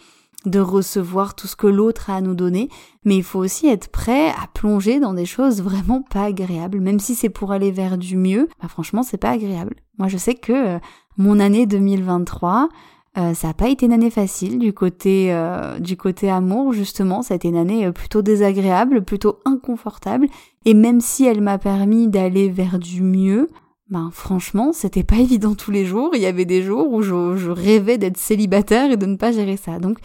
de 0.46 0.60
recevoir 0.60 1.34
tout 1.34 1.46
ce 1.46 1.56
que 1.56 1.66
l'autre 1.66 2.10
a 2.10 2.16
à 2.16 2.20
nous 2.20 2.34
donner, 2.34 2.68
mais 3.04 3.16
il 3.16 3.22
faut 3.22 3.38
aussi 3.38 3.66
être 3.66 3.88
prêt 3.88 4.28
à 4.28 4.46
plonger 4.52 5.00
dans 5.00 5.14
des 5.14 5.24
choses 5.24 5.62
vraiment 5.62 6.02
pas 6.02 6.24
agréables, 6.24 6.80
même 6.80 7.00
si 7.00 7.14
c'est 7.14 7.30
pour 7.30 7.50
aller 7.52 7.70
vers 7.70 7.96
du 7.96 8.16
mieux, 8.18 8.48
bah 8.60 8.68
franchement 8.68 9.02
c'est 9.02 9.16
pas 9.16 9.30
agréable. 9.30 9.76
Moi 9.98 10.08
je 10.08 10.18
sais 10.18 10.34
que 10.34 10.52
euh, 10.76 10.78
mon 11.16 11.40
année 11.40 11.64
2023, 11.64 12.68
euh, 13.16 13.32
ça 13.32 13.48
n'a 13.48 13.54
pas 13.54 13.68
été 13.68 13.86
une 13.86 13.92
année 13.92 14.10
facile 14.10 14.58
du 14.58 14.72
côté 14.72 15.32
euh, 15.32 15.78
du 15.78 15.96
côté 15.96 16.28
amour 16.30 16.72
justement, 16.72 17.22
ça 17.22 17.34
a 17.34 17.36
été 17.36 17.48
une 17.48 17.56
année 17.56 17.86
euh, 17.86 17.92
plutôt 17.92 18.22
désagréable, 18.22 19.04
plutôt 19.04 19.38
inconfortable. 19.44 20.26
Et 20.64 20.74
même 20.74 21.00
si 21.00 21.24
elle 21.24 21.40
m'a 21.40 21.58
permis 21.58 22.08
d'aller 22.08 22.48
vers 22.48 22.78
du 22.78 23.02
mieux, 23.02 23.48
ben 23.94 24.10
franchement, 24.12 24.72
c'était 24.72 25.04
pas 25.04 25.16
évident 25.18 25.54
tous 25.54 25.70
les 25.70 25.86
jours, 25.86 26.10
il 26.14 26.20
y 26.20 26.26
avait 26.26 26.44
des 26.44 26.62
jours 26.62 26.92
où 26.92 27.02
je, 27.02 27.50
rêvais 27.50 27.98
d'être 27.98 28.18
célibataire 28.18 28.90
et 28.90 28.96
de 28.96 29.06
ne 29.06 29.16
pas 29.16 29.32
gérer 29.32 29.56
ça. 29.56 29.78
Donc 29.78 29.98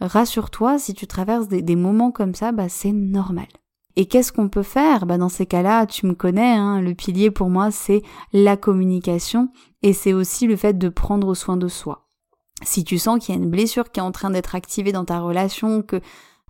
rassure-toi, 0.00 0.78
si 0.78 0.94
tu 0.94 1.06
traverses 1.06 1.48
des, 1.48 1.76
moments 1.76 2.10
comme 2.10 2.34
ça, 2.34 2.52
bah 2.52 2.68
c'est 2.68 2.92
normal. 2.92 3.48
Et 3.96 4.06
qu'est-ce 4.06 4.32
qu'on 4.32 4.48
peut 4.48 4.62
faire? 4.62 5.06
Bah 5.06 5.18
Dans 5.18 5.28
ces 5.28 5.44
cas-là, 5.44 5.84
tu 5.86 6.06
me 6.06 6.14
connais, 6.14 6.54
hein, 6.54 6.80
le 6.80 6.94
pilier 6.94 7.30
pour 7.30 7.50
moi, 7.50 7.70
c'est 7.70 8.02
la 8.32 8.56
communication 8.56 9.50
et 9.82 9.92
c'est 9.92 10.12
aussi 10.12 10.46
le 10.46 10.56
fait 10.56 10.78
de 10.78 10.88
prendre 10.88 11.34
soin 11.34 11.56
de 11.56 11.68
soi 11.68 12.08
si 12.62 12.84
tu 12.84 12.98
sens 12.98 13.18
qu'il 13.24 13.34
y 13.34 13.38
a 13.38 13.40
une 13.40 13.50
blessure 13.50 13.90
qui 13.90 14.00
est 14.00 14.02
en 14.02 14.12
train 14.12 14.30
d'être 14.30 14.54
activée 14.54 14.92
dans 14.92 15.04
ta 15.04 15.20
relation, 15.20 15.82
que 15.82 16.00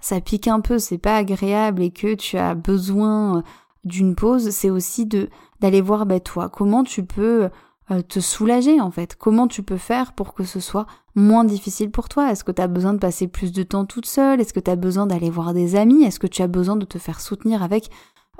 ça 0.00 0.20
pique 0.20 0.48
un 0.48 0.60
peu, 0.60 0.78
c'est 0.78 0.98
pas 0.98 1.16
agréable 1.16 1.82
et 1.82 1.90
que 1.90 2.14
tu 2.14 2.38
as 2.38 2.54
besoin 2.54 3.38
euh, 3.38 3.42
d'une 3.84 4.14
pause, 4.14 4.50
c'est 4.50 4.70
aussi 4.70 5.06
de 5.06 5.28
d'aller 5.60 5.80
voir 5.80 6.06
bah, 6.06 6.20
toi 6.20 6.48
comment 6.48 6.84
tu 6.84 7.04
peux 7.04 7.48
euh, 7.90 8.02
te 8.02 8.20
soulager 8.20 8.80
en 8.80 8.90
fait? 8.90 9.16
Comment 9.16 9.48
tu 9.48 9.62
peux 9.62 9.78
faire 9.78 10.12
pour 10.12 10.34
que 10.34 10.44
ce 10.44 10.60
soit 10.60 10.86
moins 11.14 11.44
difficile 11.44 11.90
pour 11.90 12.08
toi? 12.08 12.30
Est-ce 12.30 12.44
que 12.44 12.52
tu 12.52 12.60
as 12.60 12.68
besoin 12.68 12.92
de 12.92 12.98
passer 12.98 13.28
plus 13.28 13.50
de 13.50 13.62
temps 13.62 13.86
toute 13.86 14.06
seule? 14.06 14.40
Est-ce 14.40 14.52
que 14.52 14.60
tu 14.60 14.70
as 14.70 14.76
besoin 14.76 15.06
d'aller 15.06 15.30
voir 15.30 15.54
des 15.54 15.74
amis? 15.74 16.04
Est-ce 16.04 16.18
que 16.20 16.26
tu 16.26 16.42
as 16.42 16.48
besoin 16.48 16.76
de 16.76 16.84
te 16.84 16.98
faire 16.98 17.20
soutenir 17.20 17.62
avec 17.62 17.88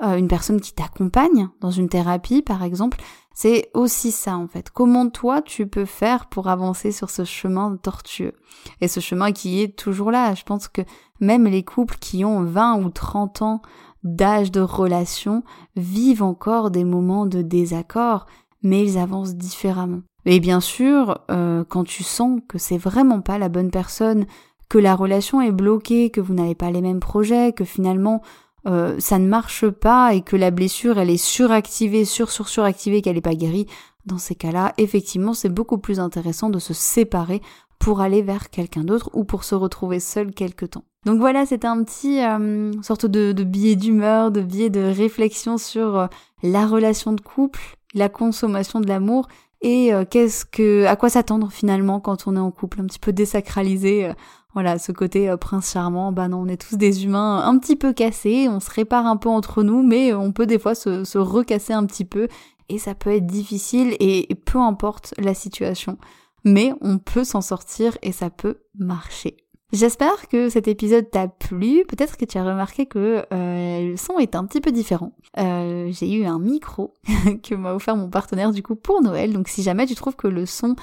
euh, 0.03 0.17
une 0.17 0.27
personne 0.27 0.61
qui 0.61 0.73
t'accompagne 0.73 1.49
dans 1.61 1.71
une 1.71 1.89
thérapie 1.89 2.43
par 2.43 2.63
exemple? 2.63 3.01
C'est 3.33 3.71
aussi 3.73 4.11
ça 4.11 4.37
en 4.37 4.47
fait. 4.47 4.69
Comment 4.69 5.09
toi 5.09 5.41
tu 5.41 5.65
peux 5.65 5.85
faire 5.85 6.27
pour 6.27 6.47
avancer 6.47 6.91
sur 6.91 7.09
ce 7.09 7.23
chemin 7.23 7.75
tortueux? 7.77 8.33
Et 8.81 8.87
ce 8.87 8.99
chemin 8.99 9.31
qui 9.31 9.63
est 9.63 9.75
toujours 9.75 10.11
là. 10.11 10.35
Je 10.35 10.43
pense 10.43 10.67
que 10.67 10.81
même 11.19 11.45
les 11.45 11.63
couples 11.63 11.97
qui 11.99 12.23
ont 12.23 12.43
20 12.43 12.83
ou 12.83 12.89
30 12.89 13.41
ans 13.41 13.61
d'âge 14.03 14.51
de 14.51 14.61
relation 14.61 15.43
vivent 15.75 16.23
encore 16.23 16.71
des 16.71 16.83
moments 16.83 17.25
de 17.25 17.41
désaccord, 17.41 18.25
mais 18.63 18.83
ils 18.83 18.97
avancent 18.97 19.35
différemment. 19.35 20.01
Et 20.25 20.39
bien 20.39 20.59
sûr, 20.59 21.19
euh, 21.31 21.63
quand 21.67 21.83
tu 21.83 22.03
sens 22.03 22.39
que 22.47 22.57
c'est 22.57 22.77
vraiment 22.77 23.21
pas 23.21 23.37
la 23.37 23.49
bonne 23.49 23.71
personne, 23.71 24.25
que 24.67 24.77
la 24.77 24.95
relation 24.95 25.41
est 25.41 25.51
bloquée, 25.51 26.09
que 26.09 26.21
vous 26.21 26.33
n'avez 26.33 26.55
pas 26.55 26.71
les 26.71 26.81
mêmes 26.81 26.99
projets, 26.99 27.53
que 27.53 27.65
finalement 27.65 28.21
euh, 28.67 28.95
ça 28.99 29.17
ne 29.17 29.27
marche 29.27 29.67
pas 29.67 30.13
et 30.13 30.21
que 30.21 30.35
la 30.35 30.51
blessure 30.51 30.99
elle 30.99 31.09
est 31.09 31.17
suractivée, 31.17 32.05
sur 32.05 32.29
sur 32.29 32.49
suractivée, 32.49 33.01
qu'elle 33.01 33.15
n'est 33.15 33.21
pas 33.21 33.35
guérie, 33.35 33.67
dans 34.05 34.17
ces 34.17 34.35
cas-là, 34.35 34.73
effectivement, 34.77 35.33
c'est 35.33 35.49
beaucoup 35.49 35.77
plus 35.77 35.99
intéressant 35.99 36.49
de 36.49 36.59
se 36.59 36.73
séparer 36.73 37.41
pour 37.79 38.01
aller 38.01 38.21
vers 38.21 38.49
quelqu'un 38.49 38.83
d'autre 38.83 39.09
ou 39.13 39.23
pour 39.23 39.43
se 39.43 39.55
retrouver 39.55 39.99
seul 39.99 40.33
quelque 40.33 40.65
temps. 40.65 40.83
Donc 41.05 41.19
voilà, 41.19 41.45
c'était 41.45 41.67
un 41.67 41.81
petit 41.83 42.21
euh, 42.21 42.73
sorte 42.81 43.05
de, 43.05 43.31
de 43.31 43.43
billet 43.43 43.77
d'humeur, 43.77 44.31
de 44.31 44.41
billet 44.41 44.69
de 44.69 44.81
réflexion 44.81 45.57
sur 45.57 45.97
euh, 45.97 46.07
la 46.43 46.67
relation 46.67 47.13
de 47.13 47.21
couple, 47.21 47.61
la 47.93 48.09
consommation 48.09 48.81
de 48.81 48.87
l'amour 48.87 49.29
et 49.61 49.93
euh, 49.93 50.03
qu'est-ce 50.09 50.45
que, 50.45 50.85
à 50.85 50.97
quoi 50.97 51.09
s'attendre 51.09 51.49
finalement 51.51 52.01
quand 52.01 52.27
on 52.27 52.35
est 52.35 52.39
en 52.39 52.51
couple, 52.51 52.81
un 52.81 52.85
petit 52.85 52.99
peu 52.99 53.13
désacralisé. 53.13 54.11
voilà, 54.53 54.77
ce 54.77 54.91
côté 54.91 55.33
prince 55.39 55.71
charmant, 55.71 56.11
bah 56.11 56.27
non, 56.27 56.41
on 56.41 56.47
est 56.47 56.61
tous 56.61 56.75
des 56.75 57.05
humains 57.05 57.43
un 57.45 57.57
petit 57.57 57.77
peu 57.77 57.93
cassés, 57.93 58.49
on 58.49 58.59
se 58.59 58.69
répare 58.69 59.05
un 59.05 59.17
peu 59.17 59.29
entre 59.29 59.63
nous, 59.63 59.83
mais 59.83 60.13
on 60.13 60.33
peut 60.33 60.45
des 60.45 60.59
fois 60.59 60.75
se, 60.75 61.05
se 61.05 61.17
recasser 61.17 61.71
un 61.71 61.85
petit 61.85 62.05
peu 62.05 62.27
et 62.67 62.77
ça 62.77 62.93
peut 62.93 63.11
être 63.11 63.25
difficile 63.25 63.95
et 63.99 64.27
peu 64.35 64.59
importe 64.59 65.13
la 65.17 65.33
situation 65.33 65.97
mais 66.43 66.73
on 66.81 66.97
peut 66.97 67.23
s'en 67.23 67.41
sortir 67.41 67.97
et 68.01 68.11
ça 68.11 68.29
peut 68.29 68.57
marcher. 68.77 69.37
J'espère 69.71 70.27
que 70.29 70.49
cet 70.49 70.67
épisode 70.67 71.11
t'a 71.11 71.27
plu. 71.27 71.83
Peut-être 71.87 72.17
que 72.17 72.25
tu 72.25 72.39
as 72.39 72.43
remarqué 72.43 72.87
que 72.87 73.23
euh, 73.31 73.91
le 73.91 73.97
son 73.97 74.17
est 74.17 74.33
un 74.33 74.45
petit 74.45 74.61
peu 74.61 74.71
différent. 74.71 75.13
Euh, 75.37 75.89
j'ai 75.91 76.11
eu 76.11 76.25
un 76.25 76.39
micro 76.39 76.95
que 77.43 77.53
m'a 77.53 77.75
offert 77.75 77.95
mon 77.95 78.09
partenaire 78.09 78.51
du 78.51 78.63
coup 78.63 78.75
pour 78.75 79.03
Noël. 79.03 79.31
Donc 79.31 79.47
si 79.47 79.61
jamais 79.61 79.85
tu 79.85 79.93
trouves 79.93 80.15
que 80.15 80.27
le 80.27 80.47
son 80.47 80.75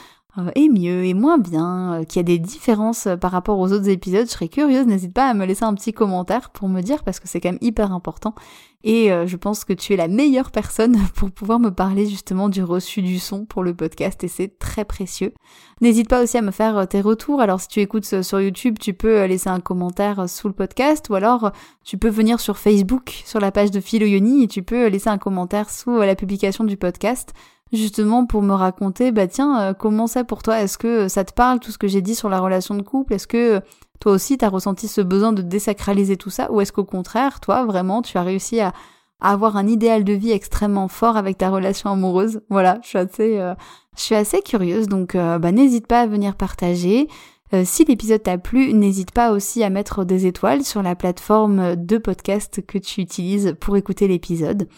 est 0.55 0.68
mieux 0.68 1.05
et 1.05 1.14
moins 1.14 1.38
bien, 1.38 1.94
euh, 1.94 2.05
qu'il 2.05 2.18
y 2.18 2.20
a 2.20 2.22
des 2.25 2.38
différences 2.38 3.07
euh, 3.07 3.16
par 3.16 3.31
rapport 3.31 3.59
aux 3.59 3.72
autres 3.72 3.88
épisodes, 3.88 4.27
je 4.27 4.33
serais 4.33 4.49
curieuse. 4.49 4.87
N'hésite 4.87 5.12
pas 5.12 5.29
à 5.29 5.35
me 5.35 5.44
laisser 5.44 5.64
un 5.64 5.75
petit 5.75 5.92
commentaire 5.92 6.51
pour 6.51 6.68
me 6.68 6.81
dire 6.81 7.03
parce 7.05 7.20
que 7.20 7.29
c'est 7.29 7.40
quand 7.40 7.51
même 7.51 7.59
hyper 7.61 7.92
important. 7.92 8.35
Et 8.85 9.11
je 9.27 9.37
pense 9.37 9.64
que 9.64 9.72
tu 9.72 9.94
es 9.94 9.96
la 9.96 10.07
meilleure 10.07 10.53
personne 10.53 10.96
pour 11.16 11.33
pouvoir 11.33 11.59
me 11.59 11.70
parler 11.70 12.07
justement 12.07 12.49
du 12.49 12.62
reçu 12.62 13.03
du 13.03 13.18
son 13.18 13.44
pour 13.44 13.64
le 13.64 13.75
podcast 13.75 14.22
et 14.22 14.29
c'est 14.29 14.61
très 14.61 14.85
précieux. 14.85 15.35
N'hésite 15.81 16.09
pas 16.09 16.22
aussi 16.22 16.38
à 16.38 16.42
me 16.42 16.53
faire 16.53 16.87
tes 16.87 17.01
retours. 17.01 17.40
Alors 17.40 17.61
si 17.61 17.66
tu 17.66 17.81
écoutes 17.81 18.22
sur 18.22 18.40
YouTube, 18.40 18.79
tu 18.79 18.94
peux 18.94 19.25
laisser 19.25 19.49
un 19.49 19.59
commentaire 19.59 20.29
sous 20.29 20.46
le 20.46 20.55
podcast 20.55 21.09
ou 21.11 21.16
alors 21.16 21.51
tu 21.85 21.99
peux 21.99 22.11
venir 22.11 22.38
sur 22.38 22.59
Facebook, 22.59 23.22
sur 23.25 23.40
la 23.40 23.51
page 23.51 23.72
de 23.72 23.81
Philo 23.81 24.07
Yoni 24.07 24.44
et 24.44 24.46
tu 24.46 24.62
peux 24.62 24.87
laisser 24.87 25.09
un 25.09 25.18
commentaire 25.18 25.68
sous 25.68 25.99
la 25.99 26.14
publication 26.14 26.62
du 26.62 26.77
podcast 26.77 27.33
justement 27.72 28.26
pour 28.26 28.42
me 28.42 28.55
raconter, 28.55 29.12
bah 29.12 29.26
tiens, 29.26 29.61
euh, 29.61 29.74
comment 29.74 30.07
c'est 30.07 30.24
pour 30.24 30.42
toi? 30.42 30.61
Est-ce 30.61 30.79
que 30.79 31.09
ça 31.09 31.24
te 31.24 31.33
parle 31.33 31.61
tout 31.61 31.70
ce 31.70 31.79
que 31.79 31.88
j'ai 31.88 32.02
dit 32.02 32.14
sur 32.14 32.29
la 32.29 32.40
relation 32.40 32.74
de 32.74 32.83
couple? 32.83 33.14
Est-ce 33.14 33.26
que 33.26 33.61
toi 34.00 34.12
aussi 34.12 34.38
t'as 34.38 34.48
ressenti 34.48 34.88
ce 34.88 35.00
besoin 35.00 35.33
de 35.33 35.42
désacraliser 35.42 36.16
tout 36.16 36.31
ça? 36.31 36.50
Ou 36.52 36.61
est-ce 36.61 36.72
qu'au 36.72 36.85
contraire, 36.85 37.40
toi 37.40 37.64
vraiment, 37.64 38.02
tu 38.02 38.18
as 38.18 38.22
réussi 38.22 38.61
à, 38.61 38.72
avoir 39.18 39.57
un 39.57 39.66
idéal 39.66 40.05
de 40.05 40.12
vie 40.12 40.31
extrêmement 40.31 40.88
fort 40.88 41.16
avec 41.16 41.38
ta 41.38 41.50
relation 41.50 41.90
amoureuse? 41.90 42.40
Voilà, 42.50 42.79
je 42.83 42.88
suis 42.88 42.98
assez, 42.98 43.38
euh, 43.38 43.55
je 43.96 44.02
suis 44.02 44.14
assez 44.14 44.42
curieuse, 44.42 44.88
donc 44.88 45.14
euh, 45.14 45.38
bah, 45.38 45.52
n'hésite 45.52 45.87
pas 45.87 46.00
à 46.00 46.07
venir 46.07 46.37
partager. 46.37 47.09
si 47.64 47.85
l'épisode 47.85 48.22
t'a 48.22 48.38
plu, 48.38 48.74
n'hésite 48.74 49.12
pas 49.12 49.31
aussi 49.33 49.62
à 49.62 49.70
mettre 49.70 50.05
des 50.05 50.26
étoiles 50.26 50.64
sur 50.64 50.83
la 50.83 50.94
plateforme 50.94 51.76
de 51.76 51.96
podcast 51.96 52.61
que 52.66 52.76
tu 52.76 53.00
utilises 53.00 53.57
pour 53.59 53.76
écouter 53.76 54.07
l'épisode. 54.07 54.68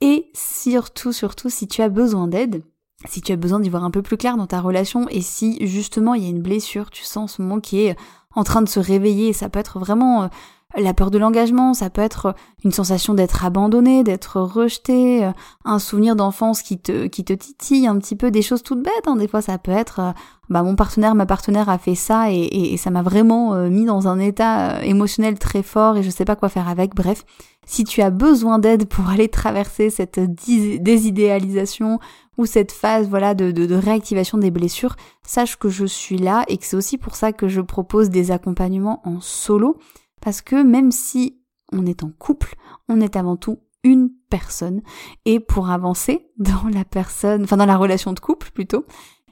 Et 0.00 0.30
surtout, 0.34 1.12
surtout, 1.12 1.50
si 1.50 1.68
tu 1.68 1.82
as 1.82 1.88
besoin 1.88 2.28
d'aide, 2.28 2.62
si 3.06 3.20
tu 3.20 3.32
as 3.32 3.36
besoin 3.36 3.60
d'y 3.60 3.70
voir 3.70 3.84
un 3.84 3.90
peu 3.90 4.02
plus 4.02 4.16
clair 4.16 4.36
dans 4.36 4.46
ta 4.46 4.60
relation 4.60 5.08
et 5.08 5.22
si 5.22 5.66
justement 5.66 6.14
il 6.14 6.22
y 6.22 6.26
a 6.26 6.30
une 6.30 6.42
blessure, 6.42 6.90
tu 6.90 7.02
sens 7.02 7.34
ce 7.34 7.42
moment 7.42 7.60
qui 7.60 7.80
est 7.80 7.96
en 8.34 8.44
train 8.44 8.62
de 8.62 8.68
se 8.68 8.80
réveiller, 8.80 9.32
ça 9.32 9.48
peut 9.48 9.58
être 9.58 9.78
vraiment 9.78 10.24
euh, 10.24 10.28
la 10.76 10.94
peur 10.94 11.10
de 11.10 11.18
l'engagement, 11.18 11.74
ça 11.74 11.90
peut 11.90 12.00
être 12.00 12.34
une 12.64 12.70
sensation 12.70 13.14
d'être 13.14 13.44
abandonné, 13.44 14.04
d'être 14.04 14.40
rejeté, 14.40 15.24
euh, 15.24 15.32
un 15.64 15.78
souvenir 15.78 16.14
d'enfance 16.14 16.62
qui 16.62 16.78
te 16.78 17.06
qui 17.06 17.24
titille 17.24 17.86
un 17.86 17.98
petit 17.98 18.14
peu, 18.14 18.30
des 18.30 18.42
choses 18.42 18.62
toutes 18.62 18.82
bêtes. 18.82 19.06
Hein. 19.06 19.16
Des 19.16 19.26
fois, 19.26 19.42
ça 19.42 19.58
peut 19.58 19.72
être, 19.72 20.00
euh, 20.00 20.12
bah 20.48 20.62
mon 20.62 20.76
partenaire, 20.76 21.14
ma 21.14 21.26
partenaire 21.26 21.68
a 21.68 21.78
fait 21.78 21.96
ça 21.96 22.30
et, 22.30 22.76
ça 22.76 22.90
m'a 22.90 23.02
vraiment 23.02 23.54
euh, 23.54 23.68
mis 23.68 23.84
dans 23.84 24.06
un 24.06 24.20
état 24.20 24.82
émotionnel 24.84 25.38
très 25.38 25.62
fort 25.62 25.96
et 25.96 26.02
je 26.02 26.10
sais 26.10 26.24
pas 26.24 26.36
quoi 26.36 26.48
faire 26.48 26.68
avec. 26.68 26.94
Bref, 26.94 27.24
si 27.66 27.82
tu 27.84 28.00
as 28.00 28.10
besoin 28.10 28.60
d'aide 28.60 28.86
pour 28.86 29.08
aller 29.08 29.28
traverser 29.28 29.90
cette 29.90 30.20
désidéalisation 30.20 31.98
ou 32.38 32.46
cette 32.46 32.72
phase 32.72 33.08
voilà 33.08 33.34
de 33.34 33.74
réactivation 33.74 34.38
des 34.38 34.50
blessures, 34.50 34.96
sache 35.24 35.56
que 35.56 35.68
je 35.68 35.84
suis 35.84 36.18
là 36.18 36.44
et 36.48 36.56
que 36.58 36.64
c'est 36.64 36.76
aussi 36.76 36.96
pour 36.96 37.16
ça 37.16 37.32
que 37.32 37.48
je 37.48 37.60
propose 37.60 38.08
des 38.08 38.30
accompagnements 38.30 39.02
en 39.04 39.20
solo 39.20 39.76
parce 40.20 40.42
que 40.42 40.62
même 40.62 40.92
si 40.92 41.40
on 41.72 41.86
est 41.86 42.02
en 42.02 42.10
couple, 42.10 42.54
on 42.88 43.00
est 43.00 43.16
avant 43.16 43.36
tout 43.36 43.58
une 43.82 44.10
personne. 44.28 44.82
Et 45.24 45.40
pour 45.40 45.70
avancer 45.70 46.28
dans 46.38 46.68
la 46.72 46.84
personne, 46.84 47.44
enfin 47.44 47.56
dans 47.56 47.66
la 47.66 47.76
relation 47.76 48.12
de 48.12 48.20
couple 48.20 48.50
plutôt, 48.50 48.84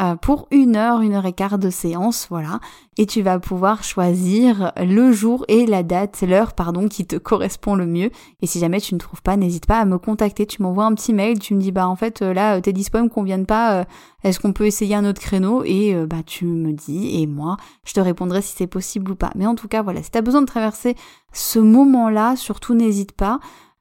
Euh, 0.01 0.17
pour 0.17 0.49
une 0.51 0.75
heure, 0.75 1.03
une 1.03 1.15
heure 1.15 1.27
et 1.27 1.33
quart 1.33 1.57
de 1.57 1.71
séance, 1.71 2.27
voilà. 2.29 2.59
Et 2.99 3.07
tu 3.07 3.23
vas 3.23 3.39
pouvoir 3.39 3.85
choisir 3.85 4.73
le 4.77 5.13
jour 5.13 5.45
et 5.47 5.67
la 5.67 5.85
date, 5.85 6.23
l'heure, 6.27 6.53
pardon, 6.55 6.89
qui 6.89 7.07
te 7.07 7.17
correspond 7.17 7.77
le 7.77 7.87
mieux. 7.87 8.11
Et 8.43 8.47
si 8.47 8.59
jamais 8.59 8.81
tu 8.81 8.95
ne 8.95 8.99
trouves 8.99 9.23
pas, 9.23 9.37
n'hésite 9.37 9.67
pas 9.67 9.79
à 9.79 9.85
me 9.85 9.99
contacter. 9.99 10.47
Tu 10.47 10.63
m'envoies 10.63 10.85
un 10.85 10.95
petit 10.95 11.13
mail, 11.13 11.39
tu 11.39 11.55
me 11.55 11.61
dis, 11.61 11.71
bah 11.71 11.87
en 11.87 11.95
fait, 11.95 12.23
euh, 12.23 12.35
là, 12.35 12.61
tes 12.61 12.73
dispo 12.73 13.01
me 13.01 13.09
conviennent 13.09 13.47
pas, 13.47 13.81
euh, 13.81 13.85
est-ce 14.25 14.41
qu'on 14.41 14.53
peut 14.53 14.67
essayer 14.67 14.97
un 14.97 15.05
autre 15.05 15.21
créneau? 15.21 15.63
Et 15.65 15.95
bah 16.07 16.23
tu 16.25 16.47
me 16.47 16.73
dis, 16.73 17.23
et 17.23 17.27
moi, 17.27 17.57
je 17.85 17.93
te 17.93 18.01
répondrai 18.01 18.43
si 18.43 18.55
c'est 18.57 18.67
possible 18.67 19.13
ou 19.13 19.17
pas. 19.17 19.31
Mais 19.37 19.47
en 19.47 19.55
tout 19.55 19.69
cas, 19.69 19.83
voilà, 19.83 20.03
si 20.03 20.11
tu 20.11 20.19
as 20.19 20.23
besoin 20.23 20.41
de 20.41 20.47
traverser 20.47 20.97
ce 21.33 21.59
moment-là, 21.59 22.35
surtout 22.37 22.75
n'hésite 22.75 23.13
pas. 23.13 23.39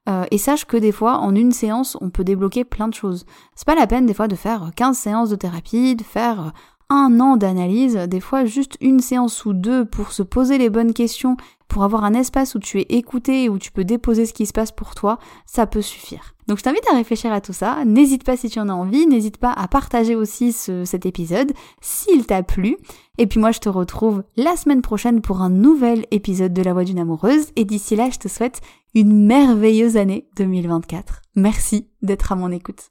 Euh, 0.08 0.24
et 0.30 0.38
sache 0.38 0.66
que 0.66 0.76
des 0.76 0.92
fois, 0.92 1.18
en 1.18 1.34
une 1.34 1.52
séance, 1.52 1.96
on 2.00 2.10
peut 2.10 2.24
débloquer 2.24 2.64
plein 2.64 2.88
de 2.88 2.94
choses. 2.94 3.24
C'est 3.54 3.66
pas 3.66 3.74
la 3.74 3.86
peine 3.86 4.06
des 4.06 4.14
fois 4.14 4.28
de 4.28 4.34
faire 4.34 4.70
15 4.76 4.96
séances 4.96 5.30
de 5.30 5.36
thérapie, 5.36 5.96
de 5.96 6.02
faire 6.02 6.52
un 6.90 7.18
an 7.20 7.36
d'analyse, 7.36 7.96
des 7.96 8.20
fois 8.20 8.44
juste 8.44 8.76
une 8.80 9.00
séance 9.00 9.44
ou 9.46 9.54
deux 9.54 9.84
pour 9.86 10.12
se 10.12 10.22
poser 10.22 10.58
les 10.58 10.68
bonnes 10.68 10.92
questions, 10.92 11.36
pour 11.68 11.84
avoir 11.84 12.04
un 12.04 12.14
espace 12.14 12.54
où 12.54 12.58
tu 12.58 12.80
es 12.80 12.86
écouté 12.90 13.44
et 13.44 13.48
où 13.48 13.58
tu 13.58 13.72
peux 13.72 13.84
déposer 13.84 14.26
ce 14.26 14.32
qui 14.32 14.46
se 14.46 14.52
passe 14.52 14.72
pour 14.72 14.94
toi, 14.94 15.18
ça 15.46 15.66
peut 15.66 15.82
suffire. 15.82 16.34
Donc 16.46 16.58
je 16.58 16.62
t'invite 16.62 16.86
à 16.90 16.94
réfléchir 16.94 17.32
à 17.32 17.40
tout 17.40 17.52
ça, 17.52 17.84
n'hésite 17.84 18.24
pas 18.24 18.36
si 18.36 18.50
tu 18.50 18.60
en 18.60 18.68
as 18.68 18.74
envie, 18.74 19.06
n'hésite 19.06 19.38
pas 19.38 19.52
à 19.52 19.66
partager 19.66 20.14
aussi 20.14 20.52
cet 20.52 21.06
épisode 21.06 21.52
s'il 21.80 22.26
t'a 22.26 22.42
plu. 22.42 22.76
Et 23.18 23.26
puis 23.26 23.40
moi 23.40 23.50
je 23.50 23.60
te 23.60 23.68
retrouve 23.68 24.24
la 24.36 24.56
semaine 24.56 24.82
prochaine 24.82 25.20
pour 25.20 25.40
un 25.40 25.50
nouvel 25.50 26.06
épisode 26.10 26.52
de 26.52 26.62
La 26.62 26.72
Voix 26.72 26.84
d'une 26.84 26.98
amoureuse 26.98 27.46
et 27.56 27.64
d'ici 27.64 27.96
là 27.96 28.10
je 28.10 28.18
te 28.18 28.28
souhaite 28.28 28.60
une 28.94 29.26
merveilleuse 29.26 29.96
année 29.96 30.28
2024. 30.36 31.22
Merci 31.34 31.88
d'être 32.02 32.30
à 32.30 32.36
mon 32.36 32.50
écoute. 32.50 32.90